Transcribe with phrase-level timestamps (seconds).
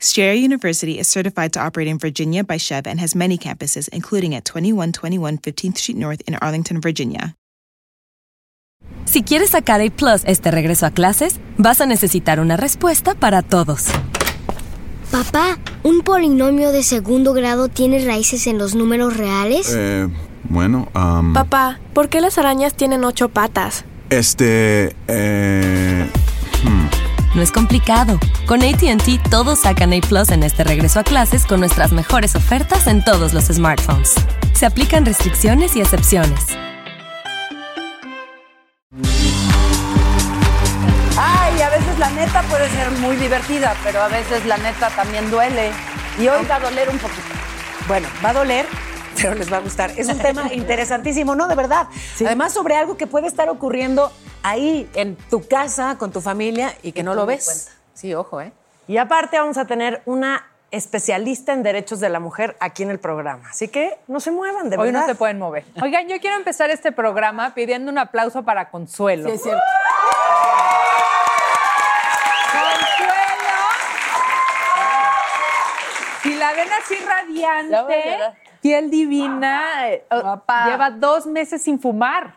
[0.00, 4.32] Strayer University is certified to operate in Virginia by Chev and has many campuses, including
[4.32, 7.34] at 2121 15th Street North in Arlington, Virginia.
[9.06, 13.42] Si quieres sacar A Plus este regreso a clases, vas a necesitar una respuesta para
[13.42, 13.86] todos.
[15.10, 19.74] Papá, ¿un polinomio de segundo grado tiene raíces en los números reales?
[19.74, 20.06] Eh,
[20.44, 23.84] bueno, um, Papá, ¿por qué las arañas tienen ocho patas?
[24.10, 26.06] este, eh.
[27.38, 28.18] No es complicado.
[28.48, 32.88] Con ATT todos sacan A Plus en este regreso a clases con nuestras mejores ofertas
[32.88, 34.16] en todos los smartphones.
[34.54, 36.46] Se aplican restricciones y excepciones.
[41.16, 45.30] Ay, a veces la neta puede ser muy divertida, pero a veces la neta también
[45.30, 45.70] duele.
[46.18, 47.22] Y hoy va a doler un poquito.
[47.86, 48.66] Bueno, va a doler,
[49.14, 49.92] pero les va a gustar.
[49.96, 51.46] Es un tema interesantísimo, ¿no?
[51.46, 51.86] De verdad.
[52.18, 54.10] Además, sobre algo que puede estar ocurriendo
[54.48, 57.70] ahí, en tu casa, con tu familia, y que no lo ves.
[57.94, 58.52] Sí, ojo, ¿eh?
[58.86, 62.98] Y aparte vamos a tener una especialista en derechos de la mujer aquí en el
[62.98, 63.48] programa.
[63.50, 65.00] Así que no se muevan, de Hoy verdad.
[65.02, 65.64] no se pueden mover.
[65.82, 69.28] Oigan, yo quiero empezar este programa pidiendo un aplauso para Consuelo.
[69.28, 69.62] Sí, es cierto.
[72.52, 73.28] Consuelo.
[76.22, 78.18] Si la ven así radiante,
[78.60, 82.34] piel divina, eh, oh, lleva dos meses sin fumar.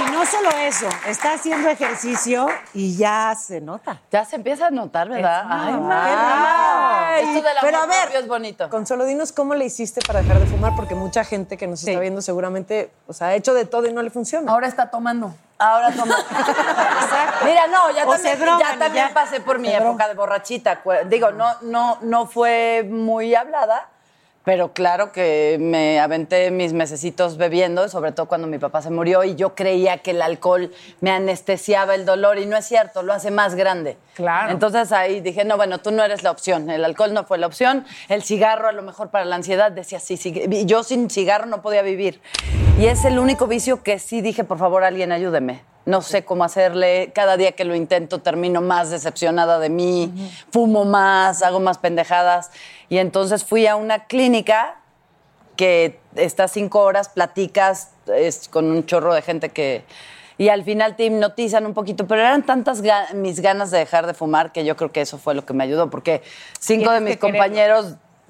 [0.00, 4.00] Y no solo eso, está haciendo ejercicio y ya se nota.
[4.10, 5.44] Ya se empieza a notar, ¿verdad?
[5.48, 7.16] Ay, raro.
[7.16, 8.68] Esto del Pero a ver, es bonito.
[8.70, 12.00] Consuelo, dinos cómo le hiciste para dejar de fumar, porque mucha gente que nos está
[12.00, 14.50] viendo seguramente, o sea, ha hecho de todo y no le funciona.
[14.50, 15.34] Ahora está tomando.
[15.58, 16.16] Ahora toma.
[17.44, 19.14] Mira, no, ya O también, ya también ya.
[19.14, 20.80] pasé por mi época de borrachita.
[21.06, 23.88] Digo, no, no, no fue muy hablada,
[24.44, 29.22] pero claro que me aventé mis mesecitos bebiendo, sobre todo cuando mi papá se murió
[29.22, 33.12] y yo creía que el alcohol me anestesiaba el dolor y no es cierto, lo
[33.12, 33.98] hace más grande.
[34.14, 34.50] Claro.
[34.50, 37.46] Entonces ahí dije, no, bueno, tú no eres la opción, el alcohol no fue la
[37.46, 41.46] opción, el cigarro a lo mejor para la ansiedad, decía sí, sí, yo sin cigarro
[41.46, 42.20] no podía vivir.
[42.78, 45.69] Y es el único vicio que sí dije, por favor, alguien ayúdeme.
[45.86, 50.12] No sé cómo hacerle, cada día que lo intento termino más decepcionada de mí,
[50.52, 52.50] fumo más, hago más pendejadas.
[52.88, 54.76] Y entonces fui a una clínica
[55.56, 59.84] que estás cinco horas, platicas es, con un chorro de gente que...
[60.38, 64.06] Y al final te hipnotizan un poquito, pero eran tantas ga- mis ganas de dejar
[64.06, 66.22] de fumar que yo creo que eso fue lo que me ayudó, porque
[66.58, 67.56] cinco de mis quererlo.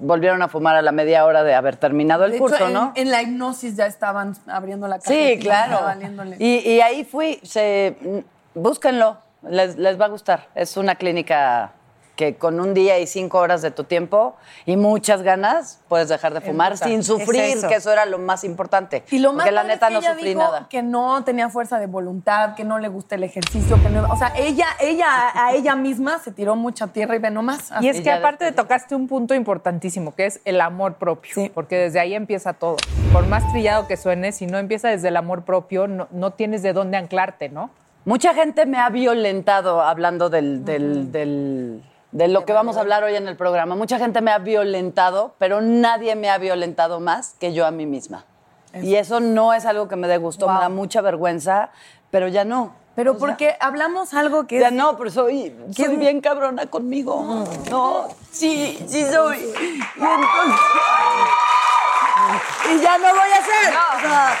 [0.01, 2.73] Volvieron a fumar a la media hora de haber terminado el De hecho, curso, en,
[2.73, 2.91] ¿no?
[2.95, 5.07] en la hipnosis ya estaban abriendo la Sí,
[5.39, 6.35] cajetilla, claro.
[6.39, 7.95] Y, y ahí fui, se,
[8.55, 10.47] búsquenlo, les, les va a gustar.
[10.55, 11.71] Es una clínica
[12.21, 14.35] que con un día y cinco horas de tu tiempo
[14.67, 17.67] y muchas ganas puedes dejar de fumar sin es sufrir, eso.
[17.67, 19.03] que eso era lo más importante.
[19.09, 20.67] Y lo más porque la neta es que no ella sufrí dijo nada.
[20.69, 24.15] Que no tenía fuerza de voluntad, que no le gusta el ejercicio, que no, o
[24.17, 27.71] sea, ella, ella a ella misma se tiró mucha tierra y ve nomás.
[27.81, 31.33] Y es Y que aparte después- tocaste un punto importantísimo, que es el amor propio,
[31.33, 31.51] Sí.
[31.51, 32.75] porque desde ahí empieza todo.
[33.11, 36.61] Por más trillado que suene, si no empieza desde el amor propio, no, no tienes
[36.61, 37.71] de dónde anclarte, ¿no?
[38.03, 43.03] Mucha gente me ha violentado hablando del, del- del- de lo que vamos a hablar
[43.03, 43.75] hoy en el programa.
[43.75, 47.85] Mucha gente me ha violentado, pero nadie me ha violentado más que yo a mí
[47.85, 48.25] misma.
[48.73, 51.71] Y eso no es algo que me dé gusto, me da mucha vergüenza,
[52.09, 52.73] pero ya no.
[52.95, 54.73] Pero porque hablamos algo que Ya es...
[54.73, 57.45] no, pero soy, soy bien cabrona conmigo.
[57.69, 59.37] No, sí, sí soy.
[59.37, 60.59] Y entonces...
[62.69, 63.73] Y ya no voy a hacer.
[63.97, 64.37] O sea,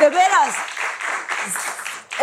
[0.00, 0.54] de veras.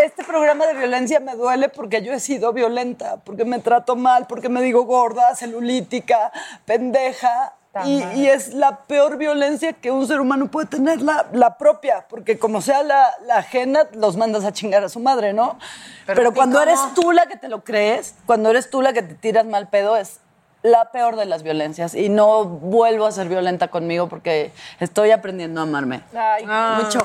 [0.02, 4.26] Este programa de violencia me duele porque yo he sido violenta, porque me trato mal,
[4.28, 6.32] porque me digo gorda, celulítica,
[6.66, 7.54] pendeja.
[7.86, 12.06] Y, y es la peor violencia que un ser humano puede tener, la, la propia,
[12.10, 15.58] porque como sea la, la ajena, los mandas a chingar a su madre, ¿no?
[16.06, 16.70] Pero, Pero, ¿y cuando cómo?
[16.70, 19.70] eres tú la que te lo crees, cuando eres tú la que te tiras mal
[19.70, 20.20] pedo, es
[20.64, 24.52] la peor de las violencias y no vuelvo a ser violenta conmigo porque
[24.82, 26.02] estoy aprendiendo a amarme.
[26.14, 26.46] Ay,
[26.84, 27.00] Mucho.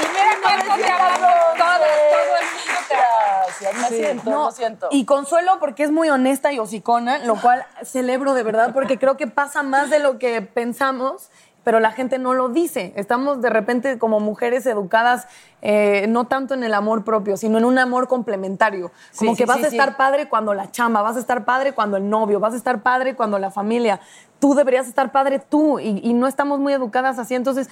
[0.00, 3.40] Y mira cuánto te amamos todas, todo el mundo te ama.
[3.60, 4.88] Gracias, me siento, No, lo siento.
[4.90, 9.16] Y consuelo porque es muy honesta y hocicona, lo cual celebro de verdad porque creo
[9.16, 11.30] que pasa más de lo que pensamos,
[11.62, 12.92] pero la gente no lo dice.
[12.96, 15.26] Estamos de repente como mujeres educadas
[15.62, 18.92] eh, no tanto en el amor propio, sino en un amor complementario.
[19.18, 21.46] Como Sí, que sí, vas sí, a estar padre cuando la chamba, vas a estar
[21.46, 24.00] padre cuando el novio, vas a estar padre cuando la familia.
[24.40, 27.34] Tú deberías estar padre tú y, y no estamos muy educadas así.
[27.34, 27.70] Entonces,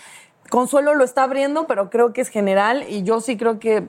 [0.48, 3.88] Consuelo lo está abriendo, pero creo que es general y yo sí creo que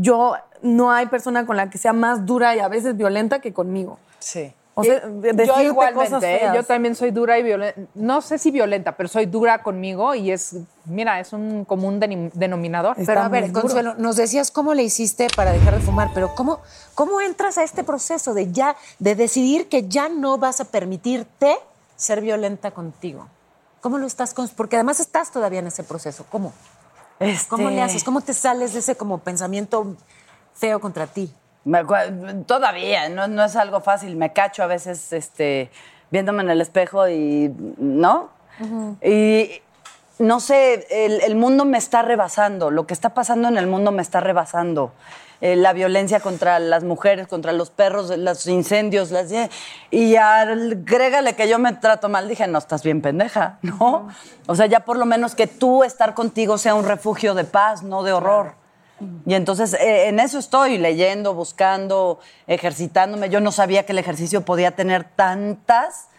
[0.00, 3.52] yo no hay persona con la que sea más dura y a veces violenta que
[3.52, 3.98] conmigo.
[4.18, 4.52] Sí.
[4.74, 6.38] O sea, de- decirte yo igualmente, ¿eh?
[6.38, 6.54] feas.
[6.54, 7.80] yo también soy dura y violenta.
[7.94, 10.56] No sé si violenta, pero soy dura conmigo y es,
[10.86, 11.98] mira, es un común
[12.34, 12.96] denominador.
[13.04, 16.60] Pero a ver, Consuelo, nos decías cómo le hiciste para dejar de fumar, pero ¿cómo,
[16.94, 21.56] cómo entras a este proceso de ya, de decidir que ya no vas a permitirte
[21.96, 23.26] ser violenta contigo?
[23.82, 24.34] ¿Cómo lo estás?
[24.36, 26.24] cons- Porque además estás todavía en ese proceso.
[26.30, 26.52] ¿Cómo?
[27.48, 28.02] ¿Cómo Este- le haces?
[28.04, 29.96] ¿Cómo te sales de ese como pensamiento
[30.54, 31.32] feo contra ti?
[31.64, 31.84] Me
[32.46, 34.16] todavía, no, no es algo fácil.
[34.16, 35.70] Me cacho a veces este,
[36.10, 37.54] viéndome en el espejo y.
[37.76, 38.30] ¿No?
[39.02, 39.60] Y
[40.20, 42.70] no sé, el, el mundo me está rebasando.
[42.70, 44.92] Lo que está pasando en el mundo me está rebasando.
[45.40, 49.32] Eh, la violencia contra las mujeres, contra los perros, los incendios, las
[49.90, 54.08] y agrégale que yo me trato mal, dije, no, estás bien pendeja, ¿no?
[54.46, 57.82] O sea, ya por lo menos que tú estar contigo sea un refugio de paz,
[57.82, 58.52] no de horror.
[59.24, 63.30] Y entonces eh, en eso estoy, leyendo, buscando, ejercitándome.
[63.30, 66.09] Yo no sabía que el ejercicio podía tener tantas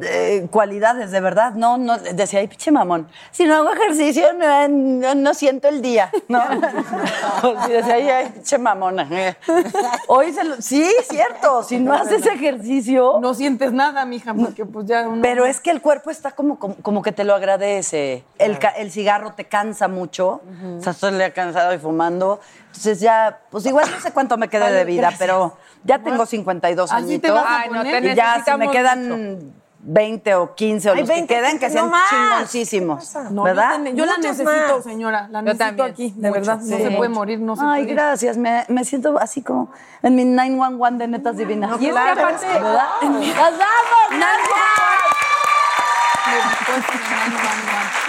[0.00, 1.52] eh, cualidades, de verdad.
[1.54, 3.08] No, no, decía, ay, pinche mamón.
[3.30, 6.42] Si no hago ejercicio, no, no- no siento el día, ¿no?
[7.66, 9.08] Sí, decía, ay, ay, pinche mamona.
[10.08, 11.62] Hoy se lo- sí, cierto.
[11.62, 13.18] Si no haces ejercicio.
[13.20, 16.58] No sientes nada, mija, porque pues ya uno- Pero es que el cuerpo está como,
[16.58, 18.24] como, como que te lo agradece.
[18.38, 20.40] El, ca- el cigarro te cansa mucho.
[20.78, 22.40] O sea, estoy ya cansado y fumando.
[22.68, 26.92] Entonces ya, pues igual no sé cuánto me quede de vida, pero ya tengo 52
[26.92, 27.32] Así te añitos.
[27.34, 28.02] vas a Ay, no, poner.
[28.02, 31.58] te y ya si me quedan 20 o 15 o Ay, los 20, que queden,
[31.58, 32.08] que no sean más.
[32.10, 33.14] chingoncísimos.
[33.30, 33.78] No, ¿Verdad?
[33.94, 34.44] Yo, la necesito,
[34.76, 34.84] más.
[34.84, 35.28] señora.
[35.30, 35.90] La Yo necesito también.
[35.92, 36.56] aquí, de Mucho, verdad.
[36.58, 36.82] No sí.
[36.82, 37.94] se puede morir, no se Ay, puede.
[37.94, 38.36] gracias.
[38.36, 39.70] Me, me siento así como
[40.02, 41.80] en mi 911 de netas divinas.
[41.80, 42.88] Y es que aparte- ¿verdad?
[43.02, 44.38] ¡Las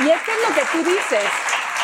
[0.05, 1.23] Y es que es lo que tú dices.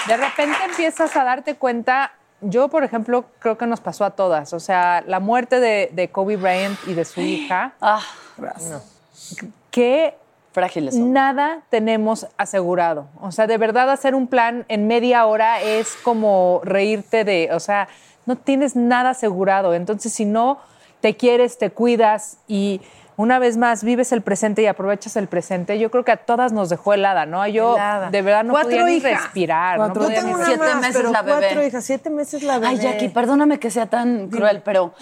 [0.07, 2.11] De repente empiezas a darte cuenta.
[2.41, 4.53] Yo, por ejemplo, creo que nos pasó a todas.
[4.53, 7.73] O sea, la muerte de, de Kobe Bryant y de su hija.
[7.81, 8.01] Ah,
[9.75, 10.15] Que
[10.53, 10.95] frágiles.
[10.95, 11.11] son.
[11.11, 13.07] nada tenemos asegurado.
[13.21, 17.59] O sea, de verdad hacer un plan en media hora es como reírte de, o
[17.59, 17.89] sea,
[18.25, 19.73] no tienes nada asegurado.
[19.73, 20.59] Entonces, si no
[21.01, 22.79] te quieres, te cuidas y
[23.17, 26.53] una vez más vives el presente y aprovechas el presente, yo creo que a todas
[26.53, 27.45] nos dejó helada, ¿no?
[27.47, 28.09] Yo Helada.
[28.09, 29.23] de verdad no Cuatro podía ni hijas.
[29.23, 29.77] respirar.
[29.77, 30.03] Cuatro.
[30.03, 30.45] no Yo podía tengo ni.
[30.45, 31.37] Siete más, meses pero la bebé.
[31.41, 32.67] cuatro hijas, siete meses la bebé.
[32.67, 34.93] Ay, Jackie, perdóname que sea tan cruel, pero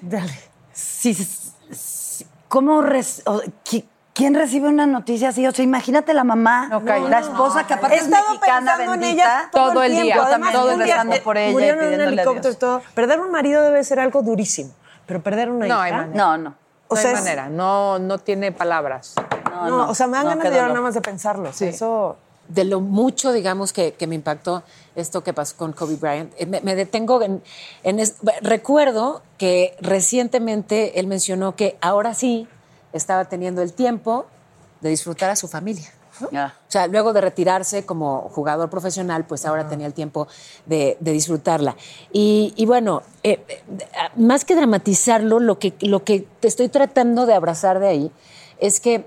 [0.00, 0.32] Dale.
[0.72, 3.22] si, si- ¿cómo res-
[3.64, 5.46] qui- ¿Quién recibe una noticia así?
[5.46, 9.00] O sea, imagínate la mamá, No, la esposa que aparte He es mexicana, pensando en
[9.00, 9.12] bendita.
[9.24, 10.22] ella todo, Todo el el día.
[10.22, 12.58] Además, día, rezando por ella y en pidiéndole a helicóptero y Dios.
[12.58, 12.82] todo.
[12.94, 14.70] Perder un marido debe ser algo durísimo.
[15.06, 16.00] Pero perder una No, hija...
[16.02, 16.08] hay.
[16.14, 16.54] No, no.
[16.88, 19.14] O no sea, hay es- manera, no, no tiene palabras.
[19.50, 21.48] No, No, o sea, me dan no, ganas de llorar nada más de pensarlo.
[21.58, 22.16] Eso...
[22.48, 24.62] de lo mucho, digamos, que, que me impactó
[24.94, 26.34] esto que pasó con Kobe Bryant.
[26.36, 27.42] Eh, Me, me detengo en...
[27.82, 32.46] en es- recuerdo que recientemente él mencionó que ahora sí
[32.92, 34.26] estaba teniendo el tiempo
[34.80, 35.90] de disfrutar a su familia.
[36.20, 40.28] O sea, luego de retirarse como jugador profesional, pues ahora tenía el tiempo
[40.66, 41.76] de, de disfrutarla.
[42.12, 43.62] Y, y bueno, eh, eh,
[44.16, 48.12] más que dramatizarlo, lo que, lo que te estoy tratando de abrazar de ahí
[48.58, 49.06] es que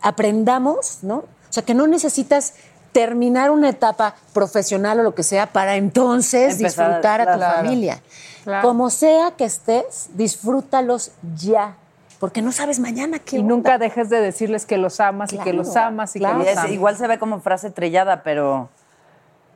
[0.00, 1.16] aprendamos, ¿no?
[1.16, 2.54] O sea, que no necesitas
[2.92, 7.56] terminar una etapa profesional o lo que sea para entonces Empezar, disfrutar a tu claro.
[7.56, 8.02] familia.
[8.44, 8.66] Claro.
[8.66, 11.76] Como sea que estés, disfrútalos ya,
[12.18, 13.54] porque no sabes mañana qué Y onda.
[13.54, 16.38] nunca dejes de decirles que los amas y que los amas y claro.
[16.38, 16.70] que los es- amas.
[16.70, 18.68] igual se ve como frase trillada, pero,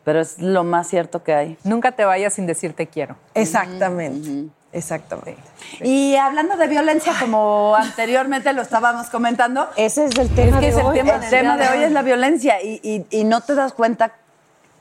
[0.05, 1.59] pero es lo más cierto que hay.
[1.65, 3.17] Nunca te vayas sin decir te quiero.
[3.35, 4.51] Exactamente.
[4.73, 5.41] Exactamente.
[5.81, 10.73] Y hablando de violencia, como anteriormente lo estábamos comentando, Ese es el tema que de
[10.73, 10.97] es el hoy.
[10.97, 14.13] tema, el tema de hoy es la violencia y, y- y no te das cuenta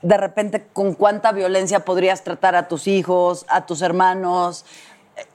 [0.03, 4.63] de repente con cuánta violencia podrías tratar a tus hijos, a tus hermanos.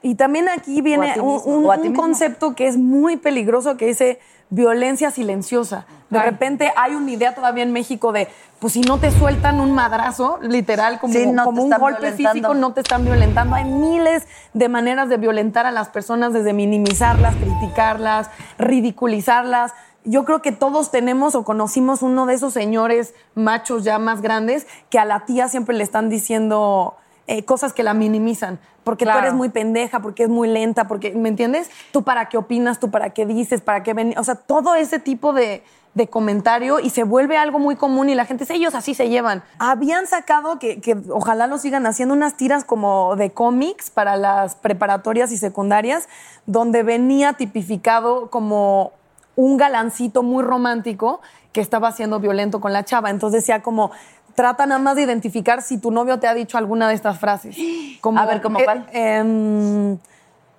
[0.01, 5.85] Y también aquí viene un, un- concepto que es muy peligroso que dice violencia silenciosa.
[6.09, 8.27] De repente hay una idea todavía en México de,
[8.59, 12.53] pues si no te sueltan un madrazo, literal, como, Sí, no como un golpe físico,
[12.53, 13.55] no te están violentando.
[13.55, 14.23] Hay miles
[14.53, 19.73] de maneras de violentar a las personas, desde minimizarlas, criticarlas, ridiculizarlas.
[20.03, 24.67] Yo creo que todos tenemos o conocimos uno de esos señores machos ya más grandes
[24.91, 28.59] que a la tía siempre le están diciendo eh, cosas que la minimizan.
[28.85, 29.19] Porque Claro.
[29.19, 31.69] tú eres muy pendeja, porque es muy lenta, porque, ¿me entiendes?
[31.91, 34.13] Tú para qué opinas, tú para qué dices, para qué ven.
[34.17, 35.63] O sea, todo ese tipo de,
[35.95, 39.43] de comentario y se vuelve algo muy común y la gente ellos así se llevan.
[39.57, 44.55] Habían sacado, que, que ojalá lo sigan haciendo, unas tiras como de cómics para las
[44.55, 46.07] preparatorias y secundarias,
[46.45, 48.91] donde venía tipificado como
[49.35, 51.21] un galancito muy romántico
[51.53, 53.09] que estaba siendo violento con la chava.
[53.09, 53.91] Entonces decía como,
[54.35, 57.55] trata nada más de identificar si tu novio te ha dicho alguna de estas frases.
[58.01, 58.85] Como, A ver, ¿cómo eh, cuál?
[58.93, 59.97] em,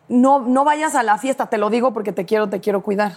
[0.08, 3.12] no, no vayas a la fiesta, te lo digo porque te quiero, te quiero cuidar.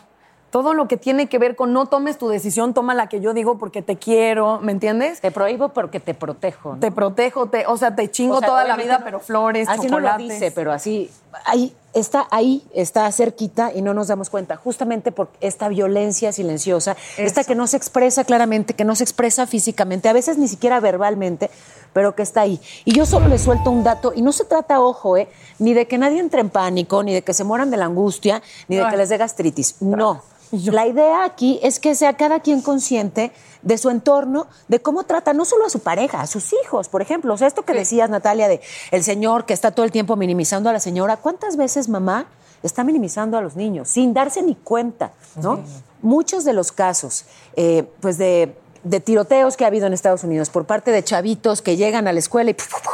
[0.51, 3.35] Todo lo que tiene que ver con no tomes tu decisión, toma la que yo
[3.35, 5.21] digo porque te quiero, ¿me entiendes?
[5.21, 6.73] Te prohíbo porque te protejo.
[6.73, 6.79] ¿no?
[6.79, 9.69] Te protejo, te, o sea, te chingo O sea, toda la vida, no- pero flores,
[9.69, 11.11] así no lo dice, pero así
[11.45, 16.95] ahí está ahí, está cerquita y no nos damos cuenta, justamente por esta violencia silenciosa,
[17.17, 20.79] esta que no se expresa claramente, que no se expresa físicamente, a veces ni siquiera
[20.79, 21.49] verbalmente,
[21.93, 22.59] pero que está ahí.
[22.85, 25.27] Y yo solo le suelto un dato y no se trata, ojo, eh,
[25.57, 28.41] ni de que nadie entre en pánico, ni de que se mueran de la angustia,
[28.67, 29.81] ni de que les dé gastritis.
[29.81, 30.21] No.
[30.51, 35.33] La idea aquí es que sea cada quien consciente de su entorno, de cómo trata
[35.33, 37.33] no solo a su pareja, a sus hijos, por ejemplo.
[37.33, 40.69] O sea, esto que decías, Natalia, de el señor que está todo el tiempo minimizando
[40.69, 42.27] a la señora, ¿cuántas veces mamá
[42.63, 45.11] está minimizando a los niños sin darse ni cuenta?
[45.35, 45.59] ¿no?
[46.01, 47.25] Muchos de los casos,
[47.55, 51.61] eh, pues de, de tiroteos que ha habido en Estados Unidos por parte de chavitos
[51.61, 52.93] que llegan a la escuela y ¡puf, puf, puf!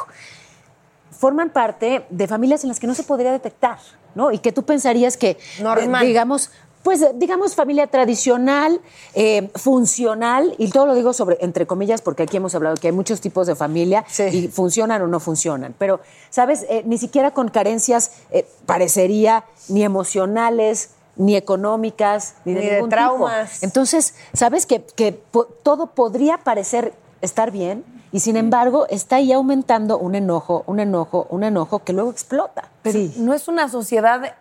[1.17, 3.79] forman parte de familias en las que no se podría detectar,
[4.15, 4.31] ¿no?
[4.31, 6.03] Y que tú pensarías que, Normal.
[6.03, 6.51] eh, digamos,
[6.85, 8.79] pues digamos familia tradicional,
[9.15, 12.93] eh, funcional, y todo lo digo sobre, entre comillas, porque aquí hemos hablado que hay
[12.93, 15.73] muchos tipos de familia y funcionan o no funcionan.
[15.79, 15.99] Pero,
[16.29, 16.63] ¿sabes?
[16.69, 22.73] Eh, ni siquiera con carencias eh, parecería ni emocionales, ni económicas, ni de, Ni de
[22.75, 23.51] ningún traumas.
[23.53, 23.65] tipo.
[23.65, 24.67] Entonces, ¿sabes?
[24.67, 30.13] Que, que po- todo podría parecer estar bien y sin embargo está ahí aumentando un
[30.13, 32.69] enojo, un enojo, un enojo que luego explota.
[32.83, 34.35] Pero no es una sociedad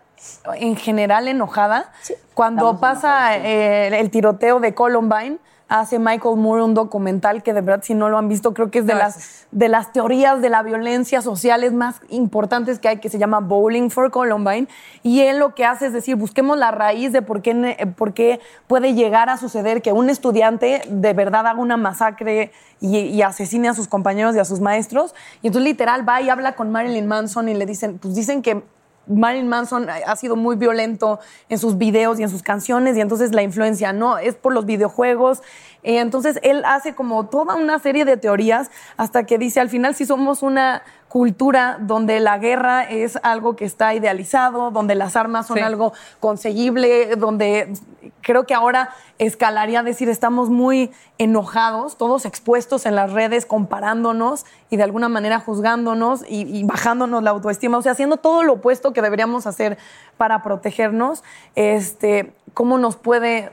[0.55, 1.91] en general enojada.
[2.33, 7.83] Cuando pasa eh, el tiroteo de Columbine, hace Michael Moore un documental que de verdad
[7.83, 10.61] si no lo han visto creo que es de las de las teorías de la
[10.61, 14.67] violencia sociales más importantes que hay que se llama Bowling for Columbine
[15.01, 18.39] y él lo que hace es decir busquemos la raíz de por qué por qué
[18.67, 23.67] puede llegar a suceder que un estudiante de verdad haga una masacre y, y asesine
[23.67, 27.07] a sus compañeros y a sus maestros y entonces literal va y habla con Marilyn
[27.07, 28.63] Manson y le dicen pues dicen que
[29.07, 31.19] Marilyn Manson ha sido muy violento
[31.49, 34.65] en sus videos y en sus canciones y entonces la influencia no es por los
[34.65, 35.41] videojuegos.
[35.85, 39.93] Eh, entonces él hace como toda una serie de teorías hasta que dice al final
[39.93, 45.45] si somos una cultura donde la guerra es algo que está idealizado, donde las armas
[45.47, 45.63] son Sí.
[45.63, 47.71] algo conseguible, donde
[48.21, 48.89] creo que ahora
[49.19, 55.07] escalaría a decir estamos muy enojados, todos expuestos en las redes, comparándonos y de alguna
[55.07, 59.47] manera juzgándonos y, y bajándonos la autoestima, o sea, haciendo todo lo opuesto que deberíamos
[59.47, 59.77] hacer
[60.17, 61.23] para protegernos,
[61.55, 63.51] este, ¿cómo nos puede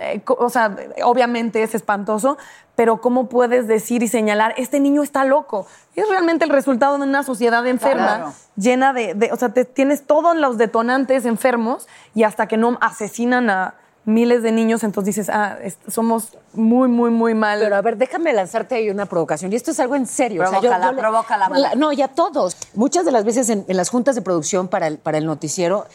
[0.00, 2.38] eh, o sea, obviamente es espantoso,
[2.74, 5.66] pero ¿cómo puedes decir y señalar, este niño está loco?
[5.94, 8.32] Es realmente el resultado de una sociedad enferma, Claro.
[8.56, 12.78] llena de, de- o sea, te- tienes todos los detonantes enfermos y hasta que no
[12.80, 13.74] asesinan a
[14.06, 17.60] miles de niños, entonces dices, ah, somos muy, muy, muy mal.
[17.60, 19.52] Pero a ver, déjame lanzarte ahí una provocación.
[19.52, 20.42] Y esto es algo en serio.
[20.42, 21.48] Provócala, provócala.
[21.50, 22.56] La- No, ya todos.
[22.74, 25.86] Muchas de las veces en, en las juntas de producción para el, para el noticiero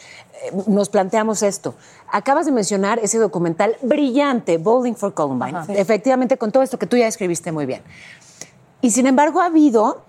[0.43, 1.73] eh, nos planteamos esto.
[2.11, 5.57] Acabas de mencionar ese documental brillante, Bowling for Columbine.
[5.69, 7.81] Efectivamente, con todo esto que tú ya escribiste muy bien.
[8.81, 10.03] Y sin embargo, ha habido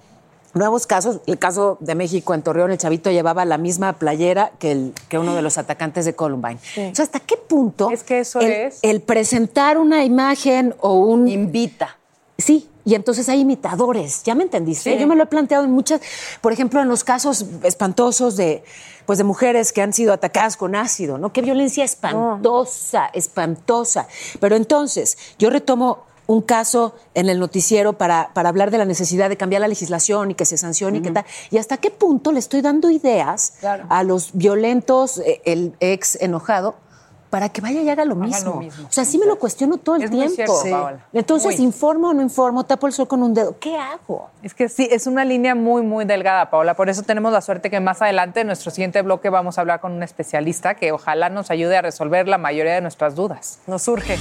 [0.56, 1.20] nuevos casos.
[1.26, 5.18] El caso de México en Torreón, el chavito llevaba la misma playera que, el, que
[5.18, 6.58] uno de los atacantes de Columbine.
[6.90, 8.78] O sea, ¿hasta qué punto Es que eso el, es.
[8.82, 11.28] el presentar una imagen o un...
[11.28, 11.96] Invita.
[12.38, 14.96] Sí, y entonces hay imitadores, ¿ya me entendiste?
[14.96, 16.00] Yo me lo he planteado en muchas,
[16.40, 18.62] por ejemplo, en los casos espantosos de,
[19.06, 21.32] pues de mujeres que han sido atacadas con ácido, ¿no?
[21.32, 24.06] Qué violencia espantosa, espantosa.
[24.38, 29.28] Pero entonces, yo retomo un caso en el noticiero para, para hablar de la necesidad
[29.28, 31.24] de cambiar la legislación y que se sancione y qué tal.
[31.50, 33.54] Y hasta qué punto le estoy dando ideas
[33.88, 36.74] a los violentos, eh, el ex enojado,
[37.30, 38.50] para que vaya y haga lo Haga mismo.
[38.54, 40.34] lo mismo, O sea, sí me lo cuestiono todo el Es muy tiempo.
[40.36, 40.70] cierto, Sí.
[40.70, 41.06] Paola.
[41.12, 41.64] Entonces, Muy.
[41.64, 42.64] ¿informo o no informo?
[42.64, 43.56] ¿Tapo el sol con un dedo?
[43.58, 44.30] ¿Qué hago?
[44.42, 46.74] Es que sí, es una línea muy, muy delgada, Paola.
[46.74, 49.80] Por eso tenemos la suerte que más adelante, en nuestro siguiente bloque, vamos a hablar
[49.80, 53.58] con un especialista que ojalá nos ayude a resolver la mayoría de nuestras dudas.
[53.66, 54.18] Nos surge.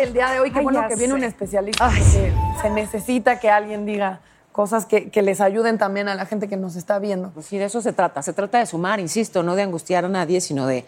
[0.00, 0.50] Muy fuerte el día de hoy.
[0.50, 1.86] Qué Ay, bueno que viene un especialista.
[1.86, 4.20] porque se necesita que alguien diga
[4.52, 7.30] cosas que, que les ayuden también a la gente que nos está viendo.
[7.30, 8.22] Pues sí, de eso se trata.
[8.22, 10.84] Se trata de sumar, insisto, no de angustiar a nadie, sino de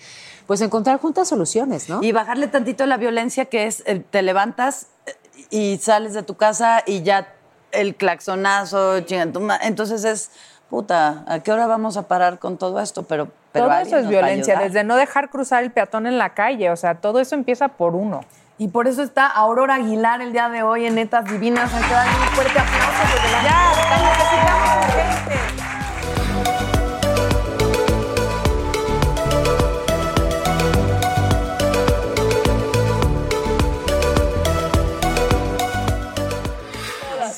[0.46, 2.02] pues encontrar juntas soluciones, ¿no?
[2.02, 5.12] Y bajarle tantito la violencia que es, eh, te levantas eh,
[5.50, 7.32] y sales de tu casa y ya
[7.70, 10.30] el claxonazo, chinga tu ma- Entonces es,
[10.68, 13.04] puta, ¿a qué hora vamos a parar con todo esto?
[13.04, 16.70] Pero, pero todo eso es violencia, desde no dejar cruzar el peatón en la calle.
[16.70, 18.22] O sea, todo eso empieza por uno.
[18.62, 21.74] Y por eso está Aurora Aguilar el día de hoy en Netas Divinas.
[21.74, 23.72] Hay que darle un fuerte aplauso desde la ¡Ya!
[23.98, 25.62] necesitamos gente!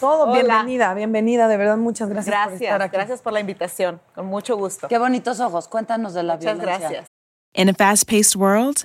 [0.01, 0.43] Todo, Hola.
[0.43, 2.97] bienvenida, bienvenida, de verdad, muchas gracias, por estar Gracias, aquí.
[2.97, 4.01] gracias por la invitación.
[4.15, 4.87] Con mucho gusto.
[4.89, 6.79] Qué bonitos ojos, cuéntanos de la Muchas violencia.
[6.89, 7.07] gracias.
[7.55, 8.85] In a fast paced world,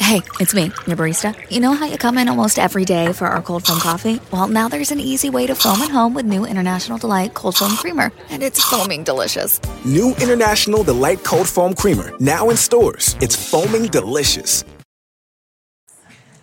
[0.00, 1.34] Hey, it's me, your barista.
[1.50, 4.20] You know how you come in almost every day for our cold foam coffee?
[4.32, 7.56] Well, now there's an easy way to foam at home with new International Delight Cold
[7.56, 9.60] Foam Creamer, and it's foaming delicious.
[9.84, 13.16] New International Delight Cold Foam Creamer, now in stores.
[13.20, 14.64] It's foaming delicious.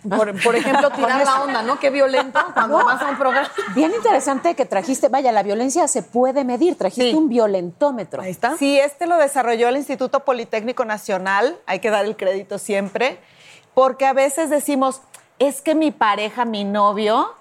[0.08, 1.78] Por, por ejemplo, tirar la onda, ¿no?
[1.78, 2.84] Qué violento cuando No.
[2.84, 3.48] vas a un programa.
[3.74, 8.22] Bien interesante que trajiste, vaya, la violencia se puede medir, trajiste un violentómetro.
[8.22, 8.56] Ahí está.
[8.56, 13.18] Sí, este lo desarrolló el Instituto Politécnico Nacional, hay que dar el crédito siempre,
[13.74, 15.02] porque a veces decimos,
[15.38, 17.34] es que mi pareja, mi novio,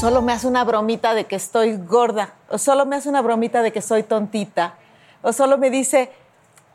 [0.00, 3.62] solo me hace una bromita de que estoy gorda, o solo me hace una bromita
[3.62, 4.74] de que soy tontita,
[5.22, 6.10] o solo me dice,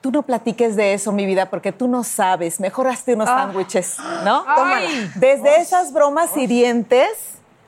[0.02, 3.98] tú no platiques de eso, mi vida, porque tú no sabes, mejor hazte unos sándwiches,
[4.24, 4.46] ¿no?
[4.48, 5.12] Ay.
[5.16, 7.10] Desde esas bromas hirientes,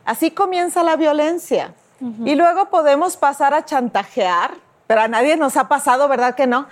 [0.06, 1.74] así comienza la violencia.
[2.26, 4.56] Y luego podemos pasar a chantajear,
[4.88, 6.66] pero a nadie nos ha pasado, ¿verdad que no?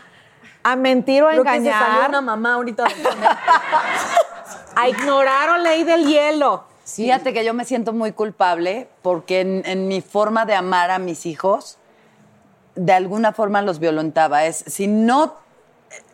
[0.63, 2.86] A mentir o a Creo que se salió engañar, una mamá ahorita.
[4.76, 6.63] a ignorar o ley del hielo.
[6.84, 10.98] Fíjate que yo me siento muy culpable porque en, en mi forma de amar a
[10.98, 11.78] mis hijos,
[12.74, 14.45] de alguna forma los violentaba.
[14.45, 15.36] Es si no,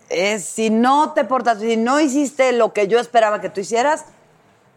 [0.10, 4.06] es si no te portas, si no hiciste lo que yo esperaba que tú hicieras,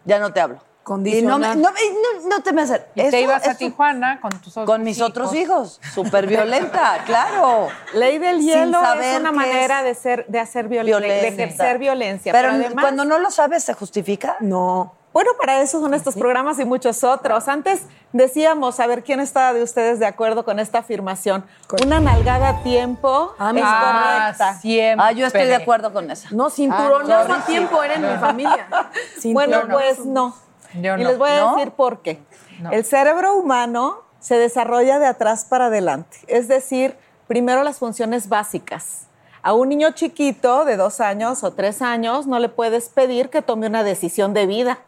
[0.04, 0.60] ya no te hablo.
[1.04, 1.80] Y no, me- no, me-
[2.24, 2.80] no, no te me haces.
[2.94, 5.80] Y te Eso ibas a Tijuana con tus otros con mis otros hijos.
[5.94, 7.68] Súper violenta, claro.
[7.92, 12.32] Ley del hielo es una manera es de ser, de hacer violencia, de ejercer violencia.
[12.32, 14.36] Pero, además, cuando no lo sabes, ¿se justifica?
[14.40, 14.94] No.
[15.12, 17.48] Bueno, para eso son estos programas y muchos otros.
[17.48, 21.44] Antes decíamos, a ver quién está de ustedes de acuerdo con esta afirmación.
[21.84, 24.60] Una nalgada a tiempo Ah, es correcta.
[24.60, 25.06] siempre.
[25.06, 26.28] Ah, yo estoy de acuerdo con eso.
[26.30, 28.68] No, cinturonazo no, a tiempo era en mi familia.
[29.32, 30.34] Bueno, pues no.
[30.74, 31.08] Yo y no.
[31.08, 31.56] les voy a ¿No?
[31.56, 32.20] decir por qué.
[32.60, 32.70] No.
[32.70, 36.18] El cerebro humano se desarrolla de atrás para adelante.
[36.26, 39.06] Es decir, primero las funciones básicas.
[39.42, 43.40] A un niño chiquito de dos años o tres años no le puedes pedir que
[43.40, 44.78] tome una decisión de vida,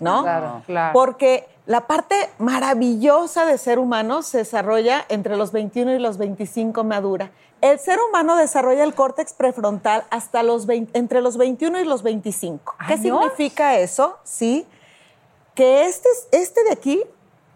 [0.00, 0.22] ¿no?
[0.22, 0.92] Claro, claro.
[0.92, 6.84] Porque la parte maravillosa de ser humano se desarrolla entre los 21 y los 25
[6.84, 7.30] madura.
[7.60, 12.02] El ser humano desarrolla el córtex prefrontal hasta los 20 entre los 21 y los
[12.02, 12.74] 25.
[12.86, 14.16] ¿Qué significa eso?
[14.22, 14.66] Sí,
[15.54, 17.02] que este, este de aquí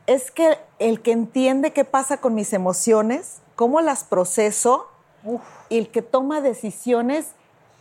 [0.06, 4.88] es que el que entiende qué pasa con mis emociones, cómo las proceso,
[5.68, 7.32] y el que toma decisiones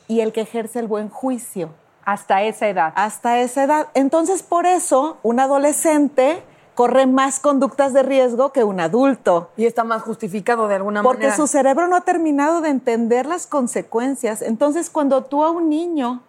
[0.08, 1.70] y el que ejerce el buen juicio
[2.06, 2.94] Hasta esa edad.
[2.96, 3.88] hasta esa edad.
[3.94, 6.44] Entonces, por eso, un adolescente
[6.76, 9.50] corre más conductas de riesgo que un adulto.
[9.58, 11.36] Y está más justificado de alguna Porque manera.
[11.36, 14.42] su cerebro no ha terminado de entender las consecuencias.
[14.42, 16.22] Entonces, cuando tú a un niño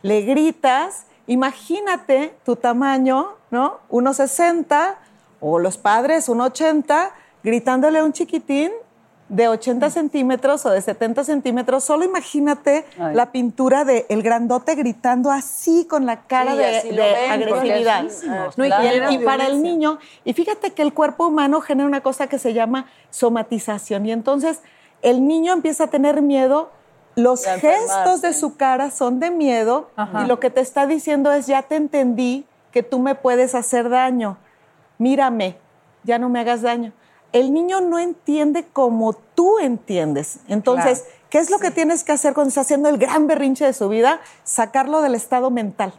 [0.00, 3.80] le gritas, imagínate tu tamaño, ¿no?
[3.90, 4.94] 1,60
[5.40, 7.10] o los padres 1,80,
[7.44, 8.72] gritándole a un chiquitín
[9.32, 13.14] de 80 centímetros o de 70 centímetros, solo imagínate Ay.
[13.14, 18.04] la pintura de el grandote gritando así con la cara Sí, de, ven, agresividad.
[18.56, 18.84] No, y- claro.
[18.84, 22.26] y, Genera y para el niño, y fíjate que el cuerpo humano genera una cosa
[22.26, 24.60] que se llama somatización, y entonces
[25.00, 26.70] el niño empieza a tener miedo.
[27.14, 30.24] Los gestos de su cara son de miedo Ajá.
[30.24, 33.88] y lo que te está diciendo es ya te entendí que tú me puedes hacer
[33.88, 34.36] daño.
[34.98, 35.56] Mírame,
[36.04, 36.92] ya no me hagas daño.
[37.32, 40.38] El niño no entiende como tú entiendes.
[40.48, 41.16] Entonces, Claro.
[41.30, 43.88] ¿qué es lo que tienes que hacer cuando está haciendo el gran berrinche de su
[43.88, 44.20] vida?
[44.44, 45.94] Sacarlo del estado mental.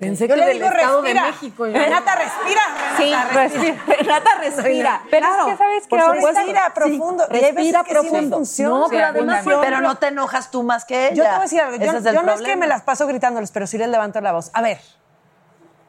[0.00, 1.24] Pensé Yo que le del digo Estado respira.
[1.26, 1.66] de México.
[1.66, 2.60] yo- Renata, respira.
[2.96, 3.84] Sí, Renata, respira.
[3.86, 5.02] Renata, respira.
[5.10, 6.20] Pero Claro, es que, ¿sabes que ahora.
[6.20, 7.28] Respira Sí, profundo.
[7.28, 8.36] Veces Respira que sí no profundo.
[8.38, 11.14] pero Sí, además Pero no te enojas tú más que ella.
[11.14, 11.76] Yo te voy a decir algo.
[11.76, 14.50] Yo, yo no es que me las paso gritándoles, pero sí les levanto la voz.
[14.54, 14.80] A ver,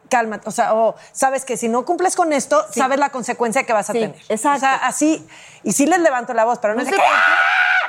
[0.10, 0.48] cálmate.
[0.48, 3.89] O sea, o sabes que si no cumples con esto, sabes la consecuencia que vas
[3.89, 4.15] a Sí, tener.
[4.30, 4.58] exacto.
[4.58, 5.28] O sea, así.
[5.63, 7.02] Y sí les levanto la voz, pero no, es de que.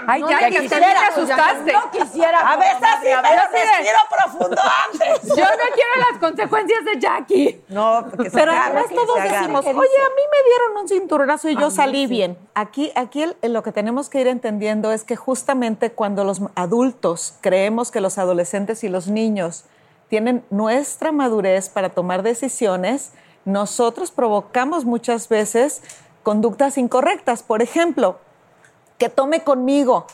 [0.07, 1.73] Ay, No, ya, ya que quisiera, te pues, asustaste.
[1.73, 2.39] No quisiera.
[2.53, 5.23] A veces sí, a veces- respiro profundo antes.
[5.37, 7.65] Yo no quiero las consecuencias de Jackie.
[7.69, 11.73] No, porque Pero además todos decimos, oye, a mí me dieron un cinturonazo y yo
[11.73, 12.39] salí bien.
[12.55, 17.35] Aquí, aquí el- lo que tenemos que ir entendiendo es que justamente cuando los adultos
[17.41, 19.65] creemos que los adolescentes y los niños
[20.09, 23.13] tienen nuestra madurez para tomar decisiones,
[23.45, 25.83] nosotros provocamos muchas veces
[26.23, 27.43] conductas incorrectas.
[27.43, 28.19] Por ejemplo,
[28.99, 30.07] que tome conmigo.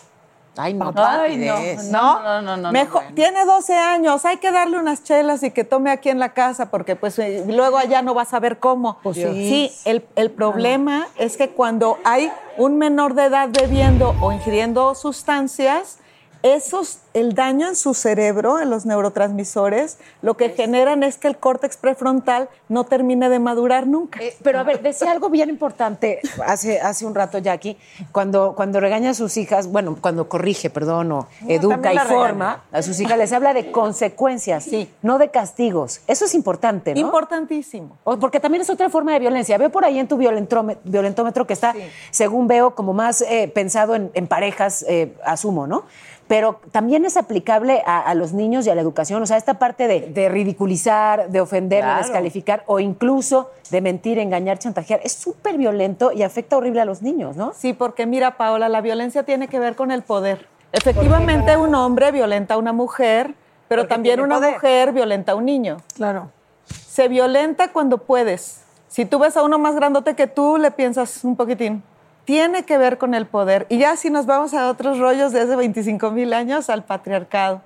[0.56, 0.92] Ay, no.
[0.94, 1.56] Ay, no,
[1.90, 2.22] ¿no?
[2.22, 3.14] no, no, no, Mejor- bueno.
[3.16, 6.70] Tiene 12 años, hay que darle unas chelas y que tome aquí en la casa,
[6.70, 8.98] porque pues eh, luego allá no vas a ver cómo.
[9.02, 9.22] Pues sí.
[9.24, 14.94] sí, el, el problema es que cuando hay un menor de edad bebiendo o ingiriendo
[14.94, 15.98] sustancias,
[16.44, 21.38] esos, el daño en su cerebro, en los neurotransmisores, lo que generan es que el
[21.38, 24.20] córtex prefrontal no termine de madurar nunca.
[24.22, 27.78] Eh, pero a ver, decía algo bien importante hace, hace un rato, Jackie,
[28.12, 32.82] cuando, cuando regaña a sus hijas, bueno, cuando corrige, perdón, o educa y forma a
[32.82, 34.90] sus hijas, les habla de consecuencias, Sí.
[35.00, 36.02] no de castigos.
[36.06, 37.00] Eso es importante, ¿no?
[37.00, 37.96] Importantísimo.
[38.04, 39.56] O- Porque también es otra forma de violencia.
[39.56, 41.74] Veo por ahí en tu violentómetro que está,
[42.10, 45.84] según veo, como más eh, pensado en, en parejas, eh, asumo, ¿no?
[46.26, 49.22] Pero también es aplicable a, a los niños y a la educación.
[49.22, 52.02] O sea, esta parte de, de ridiculizar, de ofender, de Claro.
[52.02, 57.02] descalificar o incluso de mentir, engañar, chantajear, es súper violento y afecta horrible a los
[57.02, 57.52] niños, ¿no?
[57.54, 60.48] Sí, porque mira, Paola, la violencia tiene que ver con el poder.
[60.72, 63.34] Efectivamente, un hombre violenta a una mujer,
[63.68, 64.54] pero Porque también una poder.
[64.54, 65.76] mujer violenta a un niño.
[65.94, 66.30] Claro.
[66.66, 68.62] Se violenta cuando puedes.
[68.88, 71.82] Si tú ves a uno más grandote que tú, le piensas un poquitín.
[72.24, 73.66] Tiene que ver con el poder.
[73.68, 77.60] Y ya si nos vamos a otros rollos de hace 25 mil años, al patriarcado.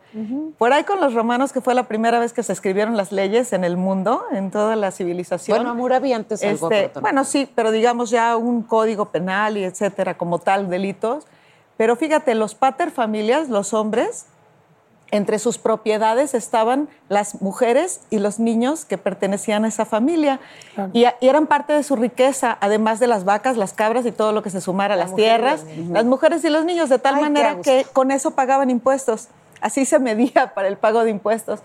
[0.59, 3.53] Por ahí con los romanos, que fue la primera vez que se escribieron las leyes
[3.53, 5.59] en el mundo, en toda la civilización.
[5.59, 6.71] Bueno, amor, había antes algo.
[6.73, 11.25] Este, también- bueno, sí, pero digamos ya un código penal y etcétera, como tal, delitos.
[11.77, 14.27] Pero fíjate, los paterfamilias, los hombres,
[15.11, 20.41] entre sus propiedades estaban las mujeres y los niños que pertenecían a esa familia.
[20.93, 24.43] Y, eran parte de su riqueza, además de las vacas, las cabras y todo lo
[24.43, 27.61] que se sumara a las tierras, las mujeres y los niños, de tal Ay, manera
[27.63, 29.29] que con eso pagaban impuestos.
[29.61, 31.61] Así se medía para el pago de impuestos.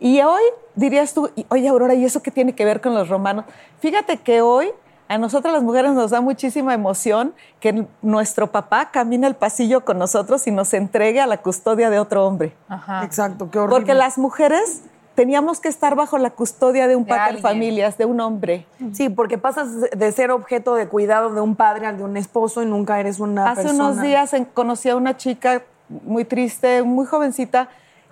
[0.00, 0.42] Y hoy
[0.74, 3.44] dirías tú, oye Aurora, ¿y eso qué tiene que ver con los romanos?
[3.80, 4.70] Fíjate que hoy
[5.08, 9.98] a nosotras las mujeres nos da muchísima emoción que nuestro papá camine el pasillo con
[9.98, 12.54] nosotros y nos entregue a la custodia de otro hombre.
[12.68, 13.02] Ajá.
[13.04, 13.76] Exacto, qué horrible.
[13.76, 14.82] Porque las mujeres
[15.14, 17.42] teníamos que estar bajo la custodia de un De pater alguien.
[17.42, 18.66] familias, de un hombre.
[18.92, 22.62] Sí, porque pasas de- ser objeto de cuidado de un padre al de un esposo
[22.62, 23.84] y nunca eres una Hace persona.
[23.88, 25.62] unos días conocí a una chica
[26.04, 27.68] muy triste, muy jovencita,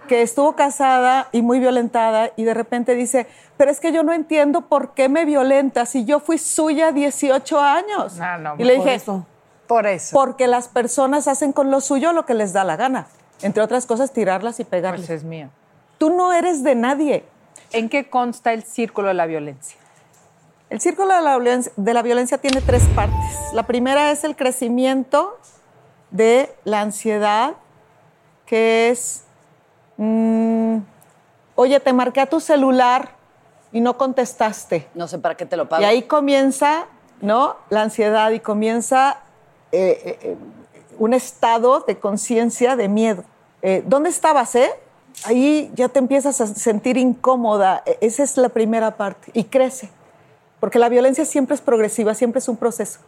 [0.07, 4.13] que estuvo casada y muy violentada y de repente dice, pero es que yo no
[4.13, 8.19] entiendo por qué me violenta si yo fui suya 18 años.
[8.21, 9.27] Ah, no, y le por dije, eso.
[9.67, 10.17] Por eso.
[10.17, 13.09] porque las personas hacen con lo suyo lo que les da la gana.
[13.43, 15.07] Entre otras cosas, tirarlas y pegarles.
[15.07, 15.51] Pues es mío.
[15.99, 17.25] Tú no eres de nadie.
[17.73, 19.77] ¿En qué consta el círculo de la violencia?
[20.71, 23.37] El círculo de la, violencia, de la violencia tiene tres partes.
[23.53, 25.39] La primera es el crecimiento
[26.11, 27.55] de la ansiedad,
[28.47, 29.25] que es,
[29.97, 30.79] mm,
[31.55, 33.11] oye, te marqué a tu celular
[33.73, 34.89] y no contestaste.
[34.95, 35.83] No sé para qué te lo pago.
[35.83, 36.87] Y ahí comienza,
[37.21, 37.57] ¿no?
[37.71, 39.19] La ansiedad y comienza
[39.73, 40.37] eh, eh, eh,
[40.99, 43.25] un estado de conciencia de miedo.
[43.63, 44.71] Eh, ¿Dónde estabas, eh?
[45.25, 47.83] Ahí ya te empiezas a sentir incómoda.
[47.87, 49.31] E- Esa es la primera parte.
[49.35, 49.91] Y crece.
[50.61, 53.01] Porque la violencia siempre es progresiva, siempre es un proceso.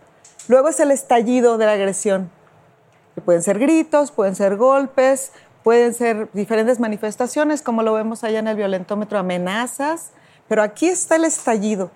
[0.48, 2.30] Luego es el estallido de la agresión.
[3.14, 5.32] Que pueden ser gritos, pueden ser golpes,
[5.68, 10.12] pueden ser diferentes manifestaciones, como lo vemos allá en el violentómetro, amenazas.
[10.48, 11.90] Pero aquí está el estallido.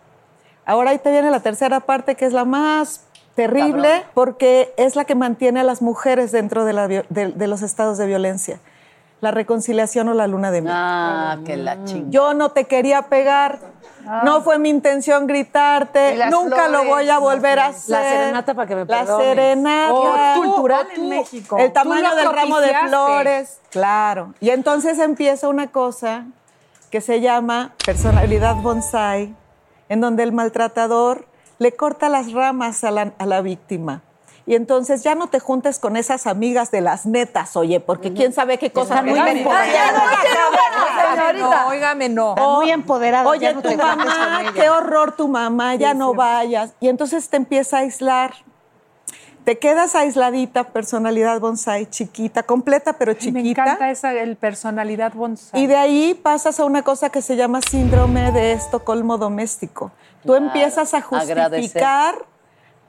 [0.66, 3.04] Ahora ahí te viene la tercera parte, que es la más
[3.34, 7.46] Terrible porque es la que mantiene a las mujeres dentro de, la vi- de- de
[7.46, 8.58] los estados de violencia.
[9.22, 10.74] La reconciliación o la luna de miel.
[10.76, 12.10] Ah, que la chingada.
[12.10, 13.60] Yo no te quería pegar.
[14.24, 16.18] No fue mi intención gritarte.
[16.28, 18.02] Nunca lo voy a volver a la hacer.
[18.04, 19.26] serenata para que me La perdones.
[19.28, 19.92] serenata.
[19.94, 21.56] Oh, cultural en México.
[21.56, 23.60] El tamaño del ramo de flores.
[23.70, 24.34] Claro.
[24.40, 26.24] Y entonces empieza una cosa
[26.90, 29.36] que se llama personalidad bonsai,
[29.88, 31.26] en donde el maltratador
[31.60, 34.02] le corta las ramas a la, a la víctima.
[34.44, 38.32] Y entonces ya no te juntes con esas amigas de las netas, oye, porque quién
[38.32, 40.02] sabe qué cosas muy empoderadas.
[41.68, 42.34] Óigame, no.
[42.34, 43.26] Muy empoderadas.
[43.28, 46.72] Oye, ya no tu mamá, qué horror tu mamá, ya no vayas.
[46.80, 48.34] Y entonces te empieza a aislar.
[49.44, 53.62] Te quedas aisladita, personalidad bonsai, chiquita, completa pero Me chiquita.
[53.62, 55.60] encanta esa el personalidad bonsai.
[55.60, 59.90] Y de ahí pasas a una cosa que se llama síndrome de Estocolmo doméstico.
[60.22, 61.48] Tú Claro, empiezas a agradecer.
[61.60, 62.14] justificar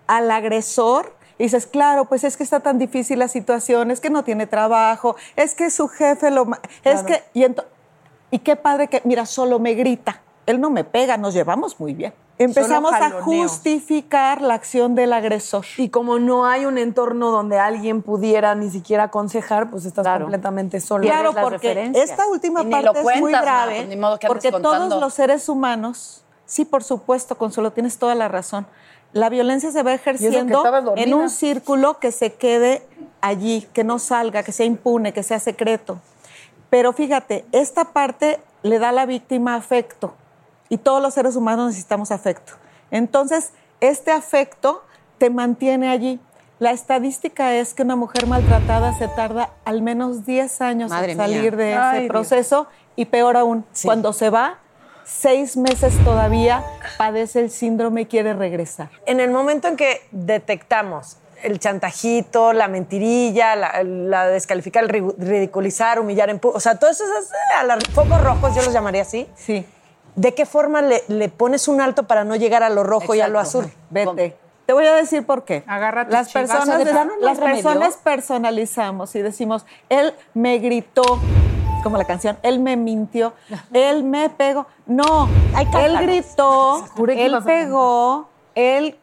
[0.06, 4.10] al agresor y dices, claro, pues es que está tan difícil la situación, es que
[4.10, 6.48] no tiene trabajo, es que su jefe lo...
[6.84, 7.24] Es que...
[7.34, 7.46] Y,
[8.32, 10.22] y qué padre que, mira, solo me grita.
[10.46, 12.14] Él no me pega, nos llevamos muy bien.
[12.40, 15.66] Empezamos a justificar la acción del agresor.
[15.78, 20.80] Y como no hay un entorno donde alguien pudiera ni siquiera aconsejar, pues estás completamente
[20.80, 21.04] solo.
[21.04, 24.44] Claro, porque esta última parte lo es muy cuentas, grave, pues ni modo que andes
[24.44, 24.90] porque contando.
[24.90, 28.66] todos los seres humanos, sí, por supuesto, Consuelo, tienes toda la razón.
[29.14, 30.64] La violencia se va ejerciendo
[30.96, 32.82] en un círculo que se quede
[33.22, 36.00] allí, que no salga, que sea impune, que sea secreto.
[36.70, 40.16] Pero fíjate, esta parte le da a la víctima afecto
[40.70, 42.54] y todos los seres humanos necesitamos afecto.
[42.90, 44.84] Entonces, este afecto
[45.20, 46.20] te mantiene allí.
[46.58, 51.18] La estadística es que una mujer maltratada se tarda al menos 10 años Madre en
[51.18, 51.28] mía.
[51.28, 52.10] salir de ese Ay, Dios.
[52.10, 54.60] proceso y peor aún, cuando se va,
[55.06, 56.64] seis meses todavía
[56.98, 58.90] padece el síndrome y quiere regresar.
[59.06, 65.16] En el momento en que detectamos el chantajito, la mentirilla, la, la descalificar, el ri-
[65.18, 69.28] ridiculizar, humillar o sea, todos esos eh, a los focos rojos, yo los llamaría así.
[69.36, 69.66] Sí.
[70.16, 73.20] ¿De qué forma le, le pones un alto para no llegar a lo rojo y
[73.22, 73.70] a lo azul?
[73.90, 74.38] Vete.
[74.66, 75.64] Te voy a decir por qué.
[75.68, 76.50] Agarra tus las chivas.
[76.50, 77.64] personas, ¿De plano no hay las remedio?
[77.64, 81.04] personas personalizamos y decimos, él me gritó,
[81.84, 83.34] como la canción, él me mintió,
[83.74, 84.66] él me pegó.
[84.88, 88.98] No, él gritó, él pegó, él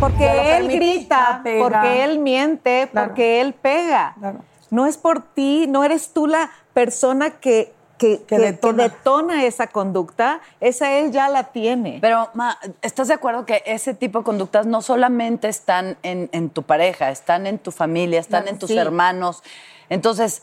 [0.00, 4.16] porque él grita, porque él miente, porque él pega.
[4.70, 8.82] No es por ti, no eres tú la persona que, que, Que que- que detona.
[8.84, 11.98] detona esa conducta, esa él ya la tiene.
[12.00, 16.48] Pero, Ma, ¿estás de acuerdo que ese tipo de conductas no solamente están en, en
[16.50, 18.78] tu pareja, están en tu familia, están en tus sí.
[18.78, 19.42] hermanos?
[19.88, 20.42] Entonces,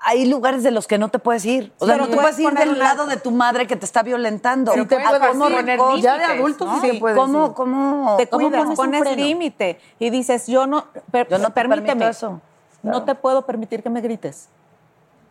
[0.00, 1.72] hay lugares de los que no te puedes ir.
[1.78, 3.84] O sea, Pero no te puedes puedes ir del lado de tu madre que te
[3.84, 4.72] está violentando.
[4.72, 6.80] Sí te ¿A puedes cómo poner recor- Ya de límites, adultos ¿no?
[6.80, 7.54] sí, te puedes ¿Cómo,
[8.16, 12.08] te cómo pones un pones límite y dices, yo no, per- Yo no te permíteme,
[12.08, 12.40] eso.
[12.82, 14.48] no te puedo permitir que me grites.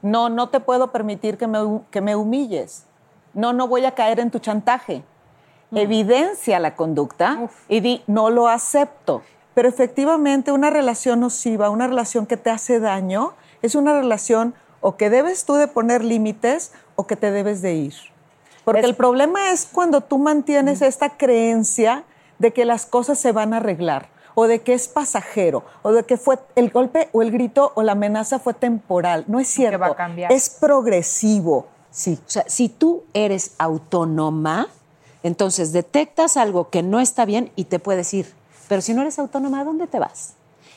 [0.01, 2.85] No, no te puedo permitir que me, que me humilles.
[3.33, 5.03] No, no voy a caer en tu chantaje.
[5.73, 9.23] Evidencia la conducta y di, no lo acepto.
[9.55, 13.33] Pero efectivamente una relación nociva, una relación que te hace daño,
[13.65, 17.73] es una relación o que debes tú de poner límites o que te debes de
[17.73, 17.93] ir.
[18.63, 22.03] Porque el problema es cuando tú mantienes esta creencia
[22.39, 26.03] de que las cosas se van a arreglar o de que es pasajero o de
[26.03, 29.23] que fue el golpe o el grito o la amenaza fue temporal.
[29.27, 29.79] No es cierto.
[29.79, 30.31] va a cambiar.
[30.31, 31.67] Es progresivo.
[31.89, 34.67] Sí, o sea, si tú eres autónoma,
[35.23, 38.33] entonces detectas algo que no está bien y te puedes ir.
[38.67, 40.33] Pero si no eres autónoma, ¿a dónde te vas?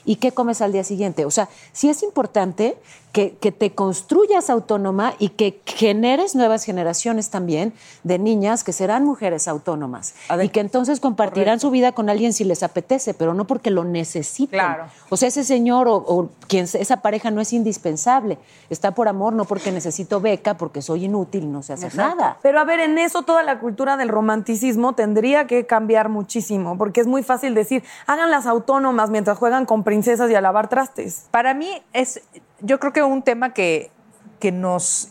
[0.09, 1.27] ¿Y qué comes al día siguiente?
[1.27, 2.79] O sea, sí es importante
[3.13, 9.05] que, que te construyas autónoma y que generes nuevas generaciones también de niñas que serán
[9.05, 13.47] mujeres autónomas y que entonces compartirán su vida con alguien si les apetece, pero no
[13.47, 14.59] porque lo necesiten.
[14.59, 14.87] Claro.
[15.11, 18.39] O sea, ese señor o, o quien esa pareja no es indispensable.
[18.71, 22.39] Está por amor, no porque necesito beca, porque soy inútil no sé hacer nada.
[22.41, 27.03] Pero a ver, en eso toda la cultura del romanticismo tendría que cambiar muchísimo, porque
[27.03, 31.27] es muy fácil decir, hagan las autónomas mientras juegan con princesas y a lavar trastes.
[31.33, 32.23] Para mí es,
[32.61, 33.91] yo creo que un tema que,
[34.39, 35.09] que nos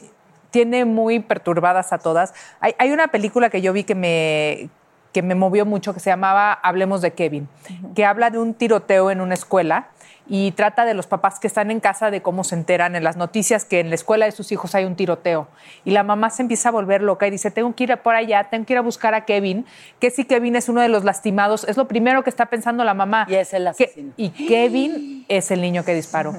[0.50, 2.34] tiene muy perturbadas a todas.
[2.62, 4.70] Hay, hay una película que yo vi que me,
[5.12, 7.50] que me movió mucho que se llamaba Hablemos de Kevin,
[7.96, 9.90] que habla de un tiroteo en una escuela
[10.30, 13.16] y trata de los papás que están en casa de cómo se enteran en las
[13.18, 15.48] noticias que en la escuela de sus hijos hay un tiroteo.
[15.86, 18.44] Y la mamá se empieza a volver loca y dice, tengo que ir por allá,
[18.46, 19.66] tengo que ir a buscar a Kevin,
[20.00, 22.94] que si Kevin es uno de los lastimados, es lo primero que está pensando la
[22.94, 23.26] mamá.
[23.30, 24.14] Y es el Que- asesino.
[24.18, 26.34] y Kevin es el niño que disparó.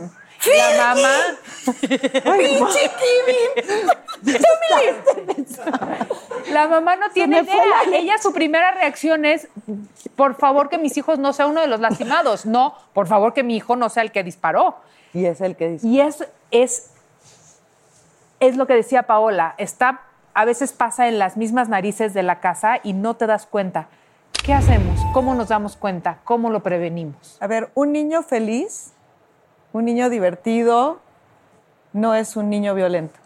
[0.47, 1.15] La mamá.
[2.39, 2.91] ¡Pinche!
[6.51, 7.57] La mamá no tiene idea.
[7.91, 9.49] la- Ella su primera reacción es,
[10.17, 12.47] por favor que mis hijos no sea uno de los lastimados.
[12.47, 14.77] No, por favor que mi hijo no sea el que disparó.
[15.13, 15.87] Y es el que dice.
[15.87, 16.91] Y es, es,
[18.41, 20.03] es lo que decía Paola, está,
[20.35, 23.89] a veces pasa en las mismas narices de la casa y no te das cuenta.
[24.45, 25.01] ¿Qué hacemos?
[25.13, 26.19] ¿Cómo nos damos cuenta?
[26.25, 27.37] ¿Cómo lo prevenimos?
[27.41, 28.93] A ver, un niño feliz,
[29.79, 30.99] un niño divertido,
[31.93, 33.19] no es un niño violento.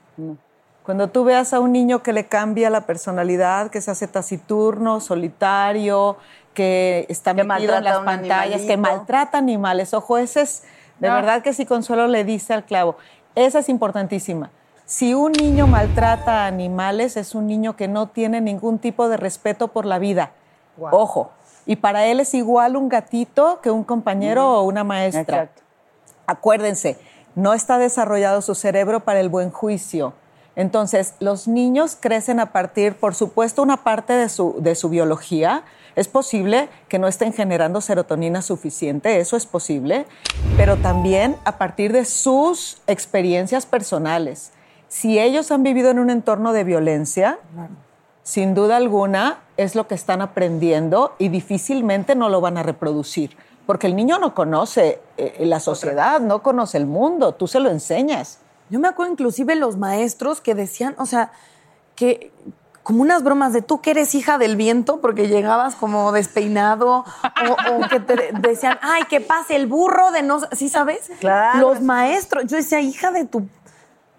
[0.85, 5.01] Cuando tú veas a un niño que le cambia la personalidad, que se hace taciturno,
[5.01, 6.17] solitario,
[6.55, 10.65] que está Que metido en las pantallas, que maltrata animales, ojo, ese es,
[10.99, 11.15] de No.
[11.15, 12.97] verdad que si Consuelo le dice al clavo,
[13.35, 14.51] esa es importantísima.
[14.85, 19.69] Si un niño maltrata animales, es un niño que no tiene ningún tipo de respeto
[19.69, 20.33] por la vida.
[20.79, 21.31] Ojo.
[21.65, 25.23] Y para él es igual un gatito que un compañero o una maestra.
[25.23, 25.62] Exacto.
[26.27, 26.99] Acuérdense,
[27.35, 30.15] no está desarrollado su cerebro para el buen juicio.
[30.55, 35.65] Entonces, los niños crecen a partir, por supuesto, una parte de su, de su biología.
[35.97, 40.07] Es posible que no estén generando serotonina suficiente, eso es posible,
[40.57, 44.53] pero también a partir de sus experiencias personales.
[44.89, 47.39] Si ellos han vivido en un entorno de violencia,
[48.23, 53.37] sin duda alguna es lo que están aprendiendo y difícilmente no lo van a reproducir,
[53.67, 57.71] porque el niño no conoce eh, la sociedad, no conoce el mundo, tú se lo
[57.71, 58.39] enseñas.
[58.71, 61.33] Yo me acuerdo inclusive los maestros que decían, o sea,
[61.95, 62.33] que
[62.83, 67.75] como unas bromas de tú que eres hija del viento porque llegabas como despeinado o,
[67.77, 71.11] o que te decían, ay, que pase el burro de no, ¿sí sabes?
[71.21, 71.61] Claro.
[71.61, 73.47] Los maestros, yo decía, hija de tu,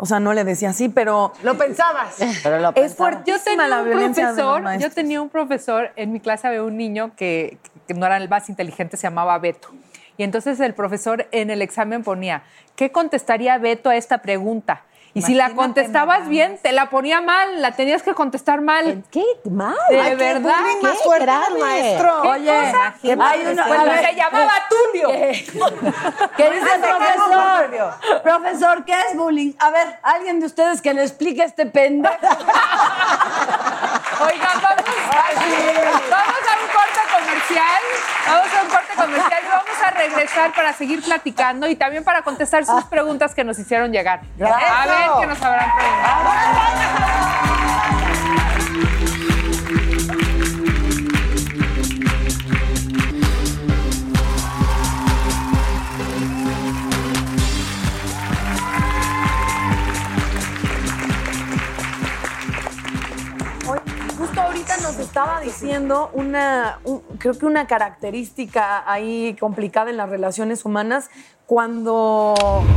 [0.04, 2.18] o sea, no le decía así, pero Lo pensabas.
[2.44, 3.12] Pero lo es pensaba.
[3.12, 6.76] fuertísima Yo tenía la un profesor, yo tenía un profesor, en mi clase había un
[6.76, 9.70] niño que, que no era el más inteligente, se llamaba Beto.
[10.18, 12.44] Y entonces el profesor en el examen ponía,
[12.76, 14.82] ¿qué contestaría Beto a esta pregunta?
[15.16, 19.04] Y si la contestabas bien, te la ponía mal, la tenías que contestar mal.
[19.12, 19.24] ¿Qué?
[19.48, 19.76] ¿Mal?
[19.90, 20.56] De Ay, qué verdad.
[20.82, 21.46] ¿Qué más fuerte grave?
[21.52, 22.22] del maestro.
[22.24, 22.96] ¿Qué Oye, cosa?
[23.00, 24.02] ¿qué Hay uno- escuela?
[24.02, 25.08] se llamaba Tulio.
[26.36, 27.94] ¿Qué dice el profesor?
[28.24, 29.54] Profesor, ¿qué es bullying?
[29.60, 32.16] A ver, alguien de ustedes que le explique a este pendejo.
[34.24, 34.84] Oigan, vamos,
[36.10, 36.93] vamos a un corte
[37.48, 37.82] comercial.
[38.28, 42.22] Vamos a un corte comercial y vamos a regresar para seguir platicando y también para
[42.22, 44.22] contestar sus preguntas que nos hicieron llegar.
[44.42, 46.24] A ver qué nos habrán preguntado.
[64.84, 71.10] Nos estaba diciendo una, un- creo que una característica ahí complicada en las relaciones humanas
[71.46, 72.34] cuando,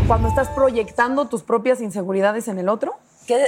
[0.06, 2.94] cuando estás proyectando tus propias inseguridades en el otro.
[3.26, 3.46] ¿Qué-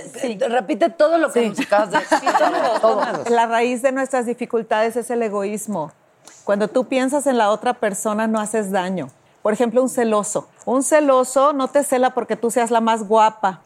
[0.48, 2.30] Repite todo lo que nos acabas de decir.
[2.80, 3.00] todo.
[3.30, 5.92] La raíz de nuestras dificultades es el egoísmo.
[6.44, 9.08] Cuando tú piensas en la otra persona, no haces daño.
[9.42, 10.48] Por ejemplo, un celoso.
[10.64, 13.60] Un celoso no te cela porque tú seas la más guapa.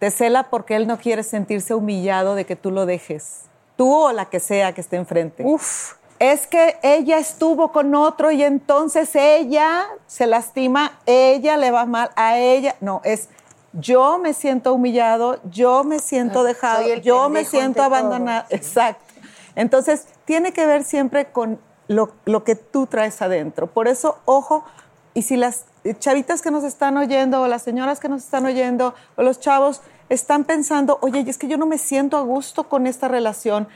[0.00, 3.42] Te cela porque él no quiere sentirse humillado de que tú lo dejes.
[3.76, 5.42] Tú o la que sea que esté enfrente.
[5.44, 5.94] Uf.
[6.18, 12.10] Es que ella estuvo con otro y entonces ella se lastima, ella le va mal,
[12.16, 12.76] a ella.
[12.80, 13.28] No, es
[13.72, 17.86] yo me siento humillado, yo me siento Ah, dejado, yo me siento todo.
[17.86, 18.44] abandonado.
[18.50, 19.02] Exacto.
[19.56, 21.58] Entonces, tiene que ver siempre con
[21.88, 23.66] lo, lo que tú traes adentro.
[23.66, 24.64] Por eso, ojo,
[25.12, 25.64] y si las
[25.98, 29.80] chavitas que nos están oyendo, o las señoras que nos están oyendo, o los chavos,
[30.08, 33.68] están pensando, oye, es que yo no me siento a gusto con esta relación,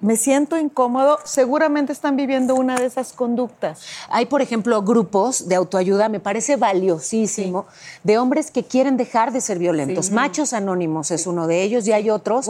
[0.00, 3.82] me siento incómodo, seguramente están viviendo una de esas conductas.
[4.08, 7.66] Hay, por ejemplo, grupos de autoayuda, me parece valiosísimo,
[8.02, 10.10] de hombres que quieren dejar de ser violentos.
[10.10, 12.48] Machos Anónimos es uno de ellos y hay otros.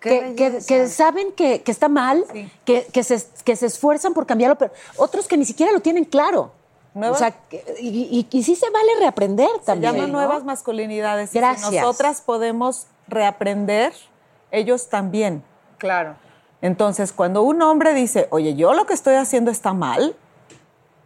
[0.00, 2.24] Qué que, que- saben que, que está mal,
[2.64, 6.04] que, que se, que se esfuerzan por cambiarlo, pero otros que ni siquiera lo tienen
[6.04, 6.52] claro.
[6.94, 7.34] Nuevas- O sea,
[7.80, 9.92] y, y- y sí se vale reaprender Se también.
[9.94, 10.18] llaman ¿no?
[10.18, 11.34] nuevas masculinidades.
[11.34, 11.68] Y Gracias.
[11.70, 13.92] Si nosotras podemos reaprender,
[14.52, 15.42] ellos también.
[15.78, 16.14] Claro.
[16.62, 20.16] Entonces, cuando un hombre dice, oye, yo lo que estoy haciendo está mal,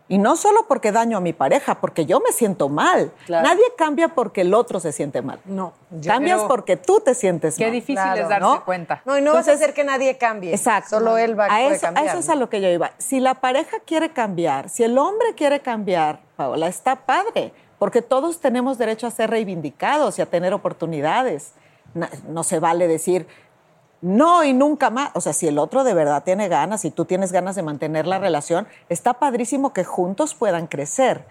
[0.09, 3.13] y no solo porque daño a mi pareja, porque yo me siento mal.
[3.27, 3.47] Claro.
[3.47, 5.39] Nadie cambia porque el otro se siente mal.
[5.45, 5.75] No.
[6.05, 7.73] Cambias porque tú te sientes Qué mal.
[7.73, 8.65] difícil Claro, es darse ¿no?
[8.65, 9.03] cuenta.
[9.05, 10.53] No, y no vas a Entonces- hacer que nadie cambie.
[10.55, 10.91] Exacto.
[10.99, 12.07] Solo él va a eso, cambiar.
[12.07, 12.93] a eso es a lo que yo iba.
[12.99, 18.41] Si la pareja quiere cambiar, si el hombre quiere cambiar, Paola, está padre, porque todos
[18.41, 21.53] tenemos derecho a ser reivindicados y a tener oportunidades.
[22.29, 23.27] No, se vale decir
[24.01, 25.11] no y nunca más.
[25.15, 28.07] O sea, si el otro de verdad tiene ganas y tú tienes ganas de mantener
[28.07, 31.25] la relación, está padrísimo que juntos puedan crecer.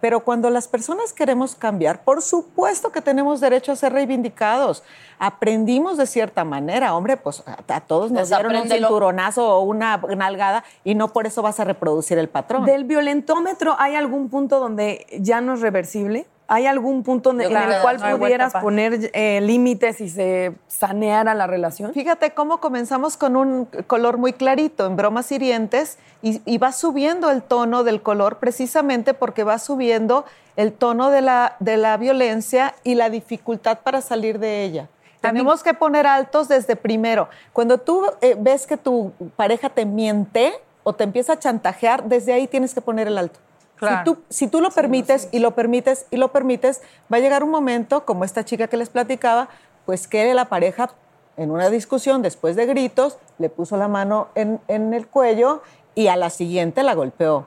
[0.00, 4.82] Pero cuando las personas queremos cambiar, por supuesto que tenemos derecho a ser reivindicados.
[5.18, 9.98] Aprendimos de cierta manera, hombre, pues a, a todos nos dieron un cinturonazo o una
[10.16, 12.64] nalgada y no por eso vas a reproducir el patrón.
[12.64, 16.26] Del violentómetro, ¿hay algún punto donde ya no es reversible?
[16.52, 20.52] ¿Hay algún punto Yo en creo el cual no pudieras poner eh, límites y se
[20.66, 21.92] saneara la relación?
[21.92, 27.30] Fíjate cómo comenzamos con un color muy clarito en bromas hirientes y, y va subiendo
[27.30, 30.24] el tono del color precisamente porque va subiendo
[30.56, 34.88] el tono de la, de la violencia y la dificultad para salir de ella.
[35.20, 37.28] Tenemos que poner altos desde primero.
[37.52, 42.32] Cuando tú eh, ves que tu pareja te miente o te empieza a chantajear, desde
[42.32, 43.38] ahí tienes que poner el alto.
[43.80, 43.98] Claro.
[43.98, 46.80] Si tú, si tú lo permites y lo permites y lo permites,
[47.12, 49.48] va a llegar un momento, como esta chica que les platicaba,
[49.86, 50.90] pues que la pareja
[51.36, 55.62] en una discusión, después de gritos, le puso la mano en, en el cuello
[55.94, 57.46] y a la siguiente la golpeó.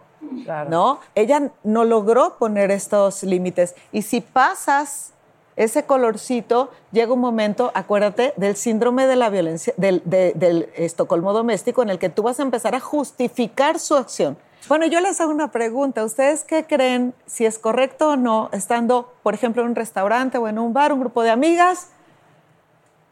[0.70, 1.00] ¿No?
[1.16, 3.76] Ella no logró poner estos límites.
[3.92, 5.12] Y si pasas
[5.56, 11.32] ese colorcito, llega un momento, acuérdate, del síndrome de la violencia, del, de- del Estocolmo
[11.34, 14.36] doméstico, en el que tú vas a empezar a justificar su acción.
[14.70, 16.06] Bueno, yo les hago una pregunta.
[16.06, 20.48] ¿Ustedes qué creen si es correcto o no, estando, por ejemplo, en un restaurante o
[20.48, 21.90] en un bar, un grupo de amigas,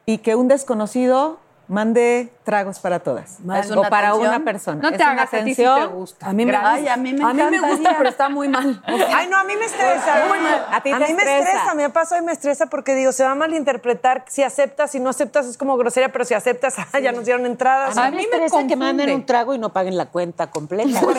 [0.06, 3.40] y que un desconocido mande tragos para todas?
[3.40, 3.64] Mal.
[3.72, 4.30] O una para atención.
[4.36, 4.82] una persona.
[4.82, 5.80] No te Es una hagas, a ti sí atención.
[5.90, 6.26] te gusta.
[6.28, 6.56] A mí me.
[6.56, 7.76] Ay, a mí me A mí me encantaría.
[7.76, 8.84] gusta, pero está muy mal.
[8.92, 10.26] O sea, Ay, no, a mí me estresa.
[10.28, 10.66] Muy mal.
[10.72, 11.74] A ti te mí me estresa.
[11.76, 14.26] Me pasa y me estresa porque digo, se va a malinterpretar.
[14.28, 17.98] Si aceptas, si no aceptas es como grosería, pero si aceptas, ya nos dieron entradas.
[17.98, 21.00] A mí me estresa que manden un trago y no paguen la cuenta completa.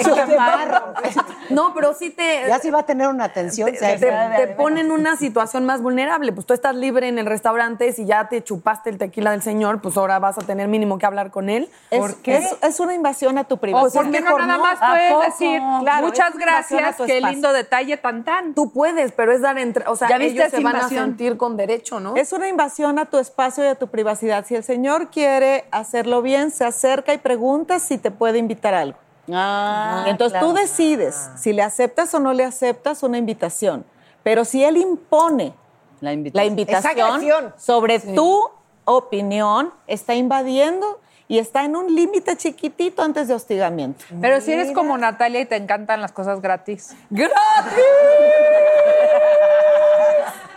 [1.51, 2.45] No, pero sí te...
[2.49, 3.71] Ya sí va a tener una atención.
[3.71, 3.97] te, te-
[4.37, 6.33] te pone en una situación más vulnerable.
[6.33, 9.81] Pues tú estás libre en el restaurante, si ya te chupaste el tequila del señor,
[9.83, 11.69] pues ahora vas a tener mínimo que hablar con él.
[11.91, 14.03] Es, es, es una invasión a tu privacidad.
[14.03, 18.25] ¿Por qué no nada más ¿A puedes decir Claro, muchas gracias, qué lindo detalle tan
[18.25, 18.55] tan?
[18.55, 21.37] Tú puedes, pero es dar entre, o sea, ¿Ya viste ellos se van a sentir
[21.37, 22.17] con derecho, ¿no?
[22.17, 24.45] Es una invasión a tu espacio y a tu privacidad.
[24.47, 28.81] Si el señor quiere hacerlo bien, se acerca y pregunta si te puede invitar a
[28.81, 28.99] algo.
[29.33, 33.85] Ah, Entonces tú decides si le aceptas o no le aceptas una invitación.
[34.23, 35.55] Pero si él impone
[36.01, 38.51] la invitación, sobre tu
[38.85, 41.01] opinión, está invadiendo
[41.33, 44.05] y está en un límite chiquitito antes de hostigamiento.
[44.21, 46.95] Pero si eres como Natalia y te encantan las cosas gratis.
[47.09, 47.33] ¡Gratis!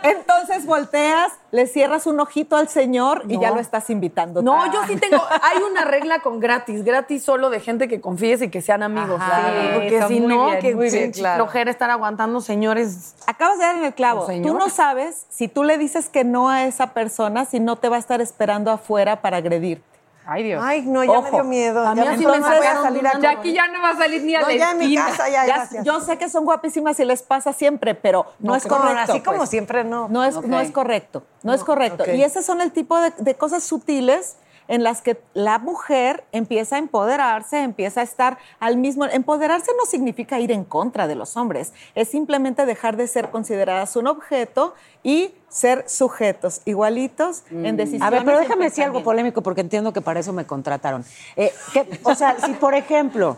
[0.02, 3.40] Entonces volteas, le cierras un ojito al señor y No.
[3.42, 4.42] ya lo estás invitando.
[4.42, 5.16] No, yo sí tengo.
[5.42, 6.84] Hay una regla con gratis.
[6.84, 9.18] Gratis solo de gente que confíes y que sean amigos.
[9.18, 9.48] Ajá.
[9.50, 11.44] Sí, Sí, porque si no, bien, que muy bien, claro.
[11.44, 13.14] flojera estar aguantando señores.
[13.26, 14.26] Acabas de dar en el clavo.
[14.42, 17.88] Tú no sabes si tú le dices que no a esa persona, si no te
[17.88, 19.95] va a estar esperando afuera para agredirte.
[20.28, 20.62] Ay, Dios.
[20.64, 21.30] Ay, no, ya me Ojo.
[21.30, 21.86] dio miedo.
[21.86, 22.42] A mí Ya así me voy a
[22.82, 23.20] salir a dudando.
[23.22, 25.06] Ya aquí ya no va a salir ni a No, ya en mi esquina.
[25.06, 29.12] casa, ya, yo sé que son guapísimas y les pasa siempre, pero no, es correcto.
[29.12, 29.50] así como pues.
[29.50, 30.08] siempre, no.
[30.08, 32.04] No es, no es correcto, no, es correcto.
[32.12, 34.36] Y esos son el tipo de, de cosas sutiles
[34.68, 39.04] en las que la mujer empieza a empoderarse, empieza a estar al mismo...
[39.06, 43.96] Empoderarse no significa ir en contra de los hombres, es simplemente dejar de ser consideradas
[43.96, 48.02] un objeto y ser sujetos igualitos en decisiones.
[48.06, 51.04] A ver, pero déjame decir algo polémico porque entiendo que para eso me contrataron.
[51.36, 53.36] Eh, que- o sea, si por ejemplo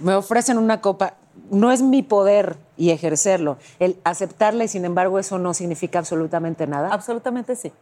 [0.00, 1.14] me ofrecen una copa,
[1.50, 6.66] no es mi poder y ejercerlo, el aceptarla y sin embargo eso no significa absolutamente
[6.66, 6.88] nada.
[6.92, 7.72] Absolutamente sí.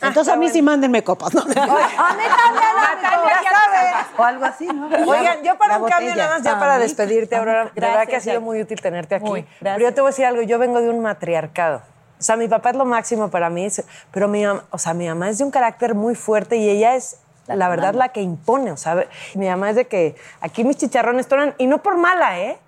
[0.00, 1.34] Entonces a mí sí mándenme copas.
[1.34, 1.40] ¿no?
[1.42, 4.06] A mí también, Natalia, ya sabes.
[4.18, 4.86] O algo así, ¿no?
[4.86, 7.64] Oigan, yo para La un cambio nada más ya para despedirte, Aurora.
[7.64, 9.24] De verdad gracias, que ha sido muy útil tenerte aquí.
[9.24, 11.82] Muy, pero yo te voy a decir algo, yo vengo de un matriarcado.
[12.18, 13.68] O sea, mi papá es lo máximo para mí,
[14.10, 16.94] pero mi mamá, o sea, mi mamá es de un carácter muy fuerte y ella
[16.94, 20.76] es la, verdad la que impone, o sea, mi mamá es de que aquí mis
[20.76, 22.58] chicharrones tonan y no por mala, ¿eh?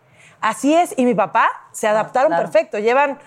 [0.40, 2.44] Así es y mi papá se adaptaron claro.
[2.44, 3.18] perfecto, llevan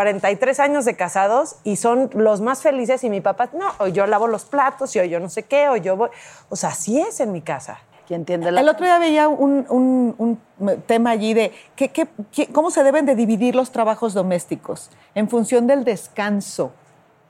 [0.00, 4.06] 43 años de casados y son los más felices y mi papá, no, o yo
[4.06, 6.10] lavo los platos y o yo no sé qué, o yo voy,
[6.50, 7.78] o sea, así es en mi casa.
[8.06, 10.14] ¿Quién entiende la El otro día veía un, un-
[10.58, 14.90] un tema allí de que, que- que- cómo se deben de dividir los trabajos domésticos
[15.14, 16.72] en función del descanso.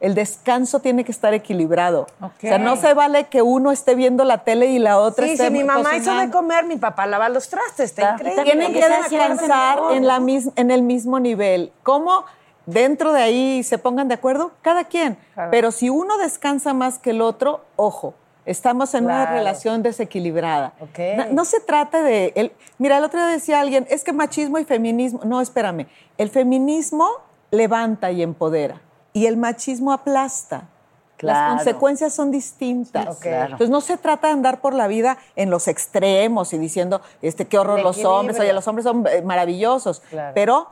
[0.00, 2.08] El descanso tiene que estar equilibrado.
[2.20, 5.32] O sea, no se vale que uno esté viendo la tele y la otra Sí,
[5.34, 8.42] esté si mi mamá hizo de comer, mi papá lava los trastes, está increíble.
[8.42, 11.72] Tienen que descansar en, la mis- en el mismo nivel.
[11.84, 12.24] ¿Cómo
[12.66, 14.52] dentro de ahí se pongan de acuerdo?
[14.62, 15.16] Cada quien.
[15.50, 18.14] Pero si uno descansa más que el otro, ojo,
[18.44, 19.36] estamos en una Claro.
[19.38, 20.72] relación desequilibrada.
[20.80, 20.98] Ok.
[21.16, 22.32] No, no se trata de...
[22.36, 25.20] El, mira, el otro día decía alguien, es que machismo y feminismo...
[25.24, 25.86] No, espérame.
[26.18, 27.08] El feminismo
[27.50, 28.80] levanta y empodera.
[29.12, 30.68] Y el machismo aplasta.
[31.16, 31.54] Claro.
[31.54, 33.06] Las consecuencias son distintas.
[33.16, 33.22] Ok.
[33.22, 33.44] Claro.
[33.52, 37.46] Entonces no se trata de andar por la vida en los extremos y diciendo este
[37.46, 40.32] qué horror los hombres, oye, los hombres son eh, maravillosos, Claro.
[40.34, 40.68] pero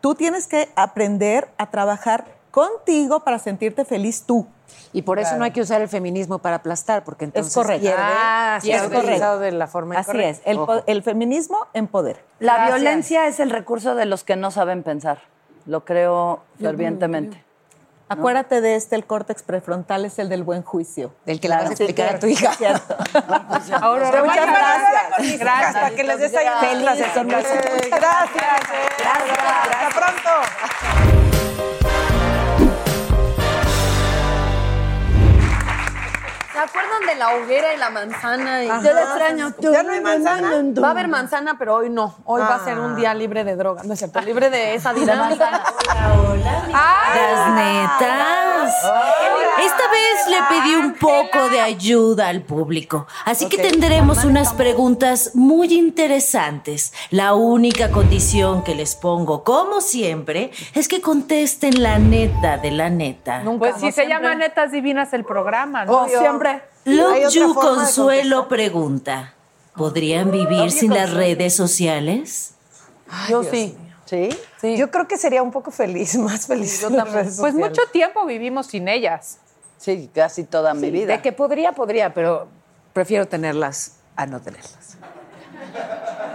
[0.00, 4.46] Tú tienes que aprender a trabajar contigo para sentirte feliz tú.
[4.92, 7.82] Y por eso no hay que usar el feminismo para aplastar, porque entonces correcto.
[7.82, 9.04] pierde, Ah, sí, es correcto.
[9.06, 10.50] utilizado de la forma Así incorrecta.
[10.50, 12.18] es, el, feminismo empodera.
[12.40, 12.80] La Gracias.
[12.80, 15.18] violencia es el recurso de los que no saben pensar.
[15.66, 17.44] Lo creo fervientemente.
[18.10, 21.14] Acuérdate de este, el córtex prefrontal es el del buen juicio.
[21.26, 22.52] Del que le vas a explicar a tu hija.
[22.54, 22.96] Cierto.
[23.80, 25.38] Ahora, Muchas gracias.
[25.38, 25.92] Gracias.
[25.92, 26.18] Que les.
[26.32, 27.14] Gracias.
[27.14, 27.38] Gracias.
[29.70, 31.59] Hasta pronto.
[36.52, 38.64] ¿Se acuerdan de la hoguera y la manzana?
[38.64, 38.66] Y...
[38.66, 39.54] Yo la extraño.
[39.60, 40.50] ¿Ya no hay manzana?
[40.82, 42.16] Va a haber manzana, pero hoy no.
[42.24, 43.82] Hoy va a ser un día libre de droga.
[43.84, 45.50] No es cierto, libre de esa dinámica.
[45.50, 45.62] Las
[48.62, 55.32] Esta vez le pedí un poco de ayuda al público, así que tendremos unas preguntas
[55.34, 56.92] muy interesantes.
[57.10, 62.90] La única condición que les pongo, como siempre, es que contesten la neta de la
[62.90, 63.42] neta.
[63.58, 66.06] Pues si se llama Netas Divinas el programa, ¿no?
[66.84, 69.34] Love You Consuelo pregunta,
[69.76, 72.54] ¿podrían vivir sin las redes sociales?
[73.28, 73.76] Yo sí.
[74.10, 74.76] ¿Sí?
[74.76, 76.80] Yo creo que sería un poco feliz, más feliz.
[76.82, 77.54] Pues sociales.
[77.54, 79.38] mucho tiempo vivimos sin ellas.
[79.78, 81.14] Sí, casi toda mi vida.
[81.14, 82.48] De que podría, podría, pero
[82.92, 84.98] prefiero tenerlas a no tenerlas.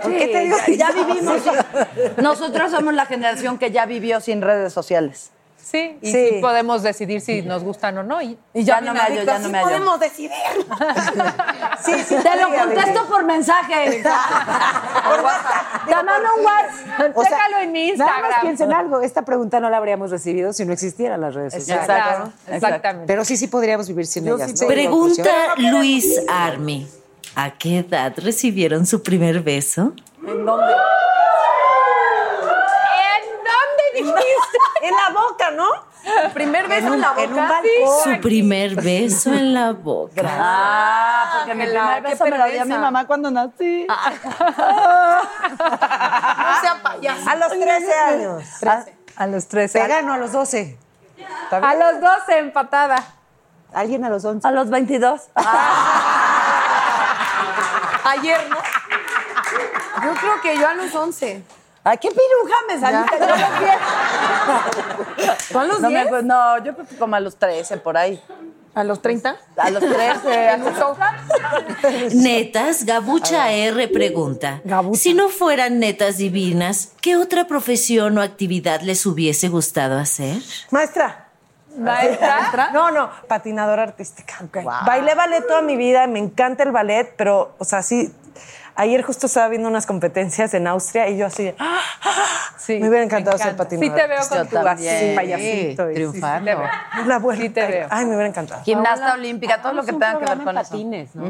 [0.01, 0.57] ¿Por qué te digo?
[0.77, 1.41] Ya vivimos.
[2.17, 5.31] Nosotros somos la generación que ya vivió sin redes sociales.
[5.65, 6.27] Sí, y Sí.
[6.29, 8.21] sí podemos decidir si nos gustan o no.
[8.21, 9.67] Y, Y ya no me hallo, ya no me hallo.
[9.67, 10.29] podemos decidir.
[11.83, 14.01] Sí, sí, te lo contesto por mensaje.
[15.87, 17.15] Te mando un WhatsApp.
[17.17, 18.41] O sea, Chécalo en mi Nada más Instagram.
[18.41, 19.01] piensen algo.
[19.01, 21.85] Esta pregunta no la habríamos recibido si no existieran las redes sociales.
[21.85, 23.07] Claro, exactamente.
[23.07, 24.59] Pero sí, sí podríamos vivir sin ellas.
[24.61, 24.67] ¿no?
[24.67, 26.87] Pregunta Luis Army,
[27.35, 29.93] ¿a qué edad recibieron su primer beso?
[30.25, 30.73] ¿En dónde?
[33.13, 34.54] ¿En dónde dijiste?
[34.85, 35.67] En la boca, ¿no?
[36.23, 37.23] El primer beso en, la boca.
[37.23, 38.03] en un balcón.
[38.03, 40.21] Su primer beso en la boca.
[40.25, 42.65] Ah, porque mi primer qué beso me lo dio perversa.
[42.65, 43.87] mi mamá cuando nací.
[43.87, 43.95] No
[46.61, 47.27] sea payaso.
[47.29, 48.43] A los 13 años.
[49.15, 49.79] A los 13.
[49.79, 50.77] Te gano a los 12.
[51.49, 53.03] A los 12 empatada.
[53.73, 54.47] Alguien a los 11.
[54.47, 55.21] A los 22.
[58.03, 58.57] Ayer, ¿no?
[60.03, 61.43] Yo creo que yo a los 11.
[61.87, 63.15] Ay, qué piruja me saliste.
[63.15, 63.37] A los
[65.17, 65.47] 10.
[65.51, 66.07] ¿Tú a los no, me 10?
[66.07, 68.19] acuerdo, no, yo creo que como a los 13, por ahí.
[68.73, 69.37] ¿A los 30?
[69.55, 70.49] A los 13.
[70.53, 70.95] ¿En un show?
[72.15, 74.61] Netas, Gabucha R pregunta,
[74.93, 80.37] si no fueran netas divinas, ¿qué otra profesión o actividad les hubiese gustado hacer?
[80.71, 81.27] Maestra.
[81.77, 82.71] ¿Maestra?
[82.73, 84.37] No, no, patinadora artística.
[84.87, 88.11] Bailé ballet toda mi vida, me encanta el ballet, pero, o sea, sí.
[88.77, 91.79] Ayer justo estaba viendo unas competencias en Austria y yo así, ¡ah!
[92.57, 93.63] Sí, me hubiera encantado me ser encanta.
[93.63, 93.95] patinadora.
[93.95, 94.95] Sí te veo con Yo tu también.
[94.95, 95.91] así, payasito.
[95.91, 96.51] y- Triunfando.
[96.51, 96.61] Sí te
[96.97, 97.05] veo.
[97.07, 97.43] La vuelta.
[97.43, 97.87] Sí te veo.
[97.89, 98.63] Ay, me hubiera encantado.
[98.63, 100.69] Gimnasta olímpica, todo lo que tenga que ver con eso.
[100.71, 101.25] patines, ¿no?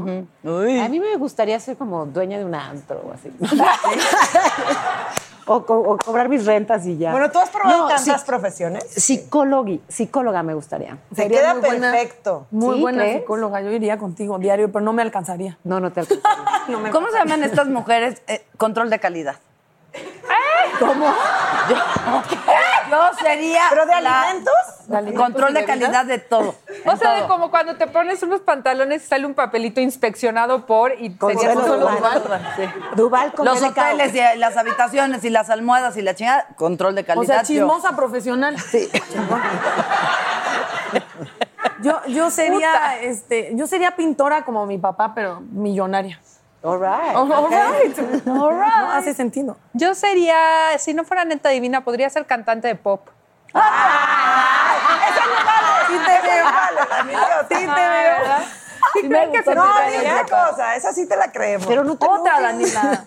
[0.86, 3.32] A mí me gustaría ser como dueña de un antro o así.
[5.48, 7.12] o, co- o cobrar mis rentas y ya.
[7.12, 8.84] Bueno, ¿tú has probado No, tantas profesiones?
[8.90, 10.98] Psicóloga, psicóloga me gustaría.
[11.10, 11.92] Se Sería queda muy buena.
[11.92, 12.48] perfecto.
[12.52, 13.18] Muy ¿Sí, buena crees?
[13.22, 13.62] psicóloga.
[13.62, 15.58] Yo iría contigo diario, pero no me alcanzaría.
[15.64, 16.92] No, no te alcanzaría.
[16.92, 18.22] ¿Cómo se llaman estas mujeres?
[18.28, 19.36] Eh, control de calidad.
[20.80, 21.06] ¿Cómo?
[21.70, 21.76] Yo,
[22.92, 23.62] yo sería.
[23.70, 24.54] ¿Pero de la- alimentos?
[24.88, 26.56] ¿De alimentos Control de calidad de todo.
[26.86, 30.94] O sea, de como cuando te pones unos pantalones y sale un papelito inspeccionado por
[30.94, 32.24] y sería Consuelo Consuelo Duval.
[32.24, 32.54] Duval.
[32.56, 32.64] Sí.
[32.96, 37.04] Duval con Los hoteles y las habitaciones y las almohadas y la chingada, control de
[37.04, 37.24] calidad.
[37.24, 37.48] O sea, yo.
[37.48, 38.60] chismosa profesional.
[38.60, 38.90] Sí.
[41.82, 46.20] Yo, yo sería, este, yo sería pintora como mi papá, pero millonaria.
[46.64, 47.16] All right.
[47.16, 47.52] All ok.
[47.52, 48.26] right.
[48.26, 48.50] No,
[48.92, 49.56] hace sentido.
[49.74, 50.36] Yo sería,
[50.80, 53.08] si no fuera neta divina, podría ser cantante de pop.
[55.88, 56.46] Sí te veo.
[57.50, 58.36] Sí te veo.
[58.94, 61.66] ¿Sí creen que se No, me otra cosa, esa sí te la creemos.
[61.66, 62.40] Pero no te Otra.
[62.40, 63.04] Daniela.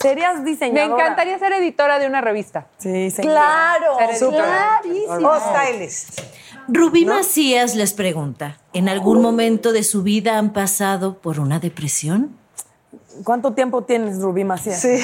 [0.00, 1.02] Serías Me diseñadora.
[1.04, 2.66] encantaría ser editora de una revista.
[2.78, 3.22] Sí, sí.
[3.22, 5.28] Claro, clarísimo.
[5.28, 6.20] O stylist.
[6.68, 12.36] Rubí Macías les pregunta, ¿en algún momento de su vida han pasado por una depresión?
[13.24, 14.80] ¿Cuánto tiempo tienes, Rubí Macías?
[14.80, 15.00] Sí.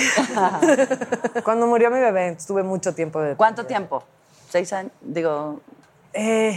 [1.44, 3.36] Cuando murió mi bebé, estuve mucho tiempo de...
[3.36, 4.04] ¿Cuánto tiempo?
[4.48, 4.92] ¿Seis años?
[5.02, 5.60] Digo,
[6.12, 6.56] Eh,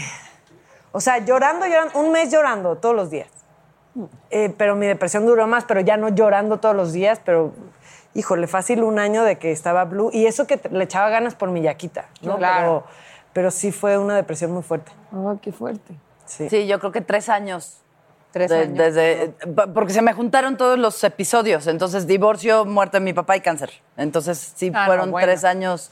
[0.92, 3.28] o sea, llorando, llorando, un mes llorando todos los días.
[4.30, 7.54] Eh, pero mi depresión duró más, pero ya no llorando todos los días, pero
[8.14, 10.10] híjole, fácil un año de que estaba blue.
[10.14, 12.38] Y eso que le echaba ganas por mi yaquita, ¿no?
[12.38, 12.84] Claro.
[12.86, 12.94] Pero,
[13.34, 14.92] pero sí fue una depresión muy fuerte.
[15.12, 15.94] Ah, qué fuerte.
[16.26, 16.48] Sí.
[16.50, 17.78] sí, yo creo que tres años.
[18.32, 18.78] Tres De- años.
[18.78, 19.34] Desde,
[19.74, 21.66] porque se me juntaron todos los episodios.
[21.66, 23.72] Entonces, divorcio, muerte de mi papá y cáncer.
[23.98, 25.26] Entonces, sí, Ah, no, fueron bueno.
[25.28, 25.90] tres años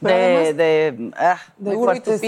[0.00, 2.20] Pero de, además- de, ah, muy burro fuertes.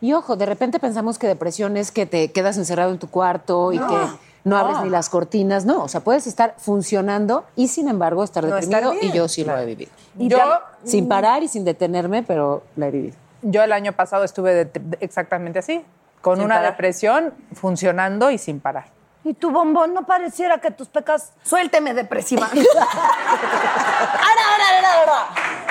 [0.00, 3.72] Y ojo, de repente pensamos que depresión es que te quedas encerrado en tu cuarto
[3.72, 3.96] y No, que
[4.44, 4.84] no abres no.
[4.84, 5.64] ni las cortinas.
[5.64, 9.14] No, o sea, puedes estar funcionando y sin embargo estar No, estar deprimido.
[9.14, 9.90] y yo sí lo he vivido.
[10.18, 13.16] Y Yo- Ya, sin parar y sin detenerme, pero la he vivido.
[13.42, 15.82] Yo el año pasado estuve de- de- exactamente así,
[16.20, 16.72] con Sin una parar.
[16.72, 18.92] depresión funcionando y sin parar.
[19.26, 21.32] Y tu bombón no pareciera que tus pecas.
[21.44, 22.46] Suélteme, depresiva.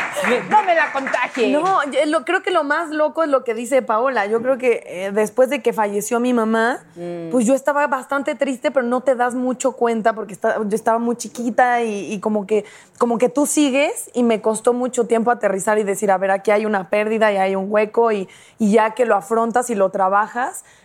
[0.50, 1.52] No me la contagie.
[1.52, 4.26] No, yo lo, creo que lo más loco es lo que dice Paola.
[4.26, 6.84] Yo creo que eh, después de que falleció mi mamá,
[7.32, 11.16] pues yo estaba bastante triste, pero no te das mucho cuenta porque yo estaba muy
[11.16, 12.66] chiquita y, y como, que,
[12.98, 16.52] como que tú sigues y me costó mucho tiempo aterrizar y decir, a ver, aquí
[16.52, 18.28] hay una pérdida y hay un hueco y,
[18.60, 20.83] y ya que lo afrontas y lo trabajas, mm,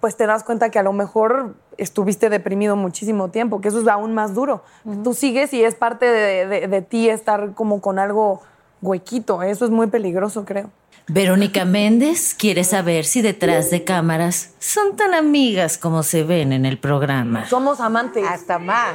[0.00, 3.88] pues te das cuenta que a lo mejor estuviste deprimido muchísimo tiempo, que eso es
[3.88, 4.62] aún más duro.
[5.04, 8.40] Tú sigues y es parte de, de- de ti estar como con algo
[8.82, 9.42] huequito.
[9.42, 10.70] Eso es muy peligroso, creo.
[11.10, 16.66] Verónica Méndez quiere saber si detrás de cámaras son tan amigas como se ven en
[16.66, 17.46] el programa.
[17.46, 18.24] Somos amantes.
[18.28, 18.94] Hasta más.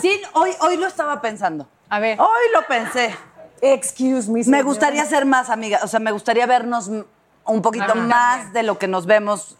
[0.00, 1.68] Sí, hoy, hoy lo estaba pensando.
[1.88, 2.18] A ver.
[2.20, 3.14] Hoy lo pensé.
[3.62, 4.38] Excuse me.
[4.40, 4.62] Me señora.
[4.64, 6.88] gustaría ser más amigas, o sea, me gustaría vernos
[7.44, 7.94] un poquito Ajá.
[7.94, 9.56] más de lo que nos vemos.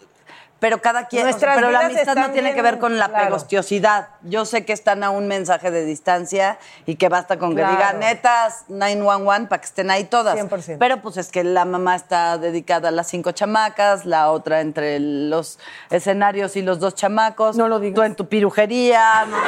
[0.58, 3.08] Pero cada quien, o sea, Nuestras pero la amistad no tiene que ver con la
[3.08, 3.24] claro.
[3.24, 4.10] pegostiosidad.
[4.22, 7.72] Yo sé que están a un mensaje de distancia y que basta con que Claro.
[7.72, 10.36] digan netas 911 para que estén ahí todas.
[10.36, 10.76] 100%.
[10.78, 15.00] Pero pues es que la mamá está dedicada a las cinco chamacas, la otra entre
[15.00, 15.58] los
[15.90, 17.56] escenarios y los dos chamacos.
[17.56, 17.96] No lo digas.
[17.96, 19.24] Tú en tu pirujería.
[19.26, 19.36] No,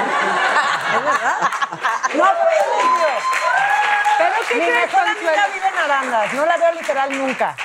[2.16, 2.24] No,
[4.24, 7.56] ¿Pero qué Mi crees, mejor amiga vive en Arandas, no la veo literal nunca.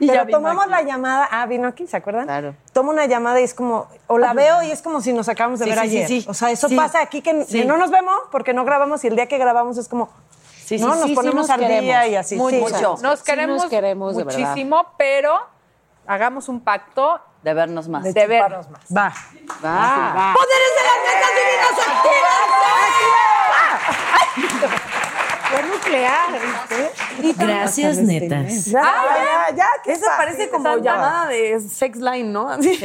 [0.00, 0.70] Y Pero tomamos aquí.
[0.72, 2.24] la llamada, ah, vino aquí, ¿se acuerdan?
[2.26, 2.54] Claro.
[2.72, 5.58] Tomo una llamada y es como, o la veo y es como si nos acabamos
[5.58, 6.08] de Sí, ver sí, sí, ayer.
[6.08, 6.26] sí.
[6.28, 6.76] O sea, eso Sí.
[6.76, 7.60] pasa aquí que, Sí.
[7.60, 10.08] que no nos vemos porque no grabamos y el día que grabamos es como,
[10.64, 12.06] Sí, sí, no, sí, nos sí, ponemos nos al día queremos.
[12.08, 12.36] y así.
[12.36, 12.96] Mucho.
[13.02, 15.40] Nos Sí queremos, nos queremos, muchísimo, pero
[16.06, 18.04] hagamos un pacto de vernos más.
[18.04, 18.82] de vernos más.
[18.96, 19.12] Va.
[19.64, 20.34] Va.
[20.34, 23.27] ¡Poderes de las netas divinas Fue
[25.88, 26.28] nuclear,
[27.20, 27.44] ¿viste?
[27.44, 28.64] Gracias, netas.
[28.66, 30.16] Ya, ya, ya, ¿qué Esa pasa?
[30.18, 32.48] parece como llamada de sex line, ¿no?
[32.50, 32.78] Así.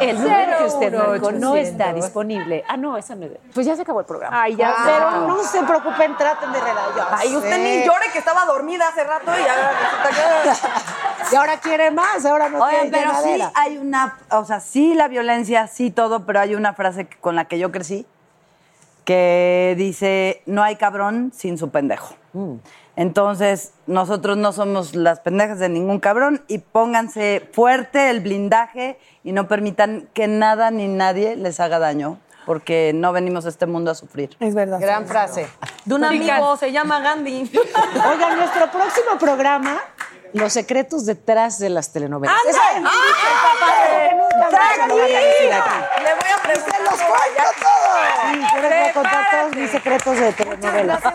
[0.00, 2.64] El número que usted marcó no está disponible.
[2.68, 3.32] Ah, no, esa no es.
[3.54, 4.42] Pues ya se acabó el programa.
[4.42, 4.82] Ay, ya sé.
[4.84, 7.08] Pero no se preocupen, traten de relajar.
[7.12, 10.72] Ay, usted ni llore que estaba dormida hace rato y ahora resulta que...
[11.32, 14.92] Y ahora quiere más, ahora no Oye, quiere pero sí hay una, o sea, sí
[14.94, 18.06] la violencia, sí todo, pero hay una frase que- con la que yo crecí
[19.04, 22.14] que dice, no hay cabrón sin su pendejo.
[22.96, 29.32] Entonces, nosotros no somos las pendejas de ningún cabrón y pónganse fuerte el blindaje y
[29.32, 33.90] no permitan que nada ni nadie les haga daño, porque no venimos a este mundo
[33.90, 34.36] a sufrir.
[34.40, 34.78] Es verdad.
[34.80, 35.46] Gran frase.
[35.84, 37.50] De un amigo, se llama Gandhi.
[38.10, 39.78] Oigan, nuestro próximo programa,
[40.34, 42.34] Los secretos detrás de las telenovelas.
[42.46, 42.50] ¡Anda!
[42.50, 42.90] Esa- ¡Ah!
[44.82, 46.02] Aquí.
[46.02, 46.74] Le voy a preguntar.
[46.76, 48.00] ¡Se los cuento todos!
[48.32, 51.00] Sí, yo les voy a contar todos mis secretos de telenovelas.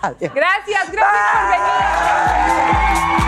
[0.00, 1.02] Gracias, gracias por
[1.50, 3.27] venir.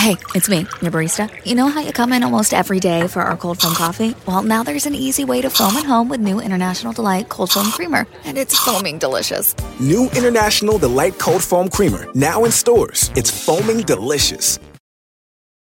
[0.00, 1.28] Hey, it's me, your barista.
[1.44, 4.14] You know how you come in almost every day for our cold foam coffee?
[4.26, 7.50] Well, now there's an easy way to foam at home with new International Delight Cold
[7.50, 9.54] Foam Creamer, and it's foaming delicious.
[9.78, 13.10] New International Delight Cold Foam Creamer, now in stores.
[13.14, 14.58] It's foaming delicious.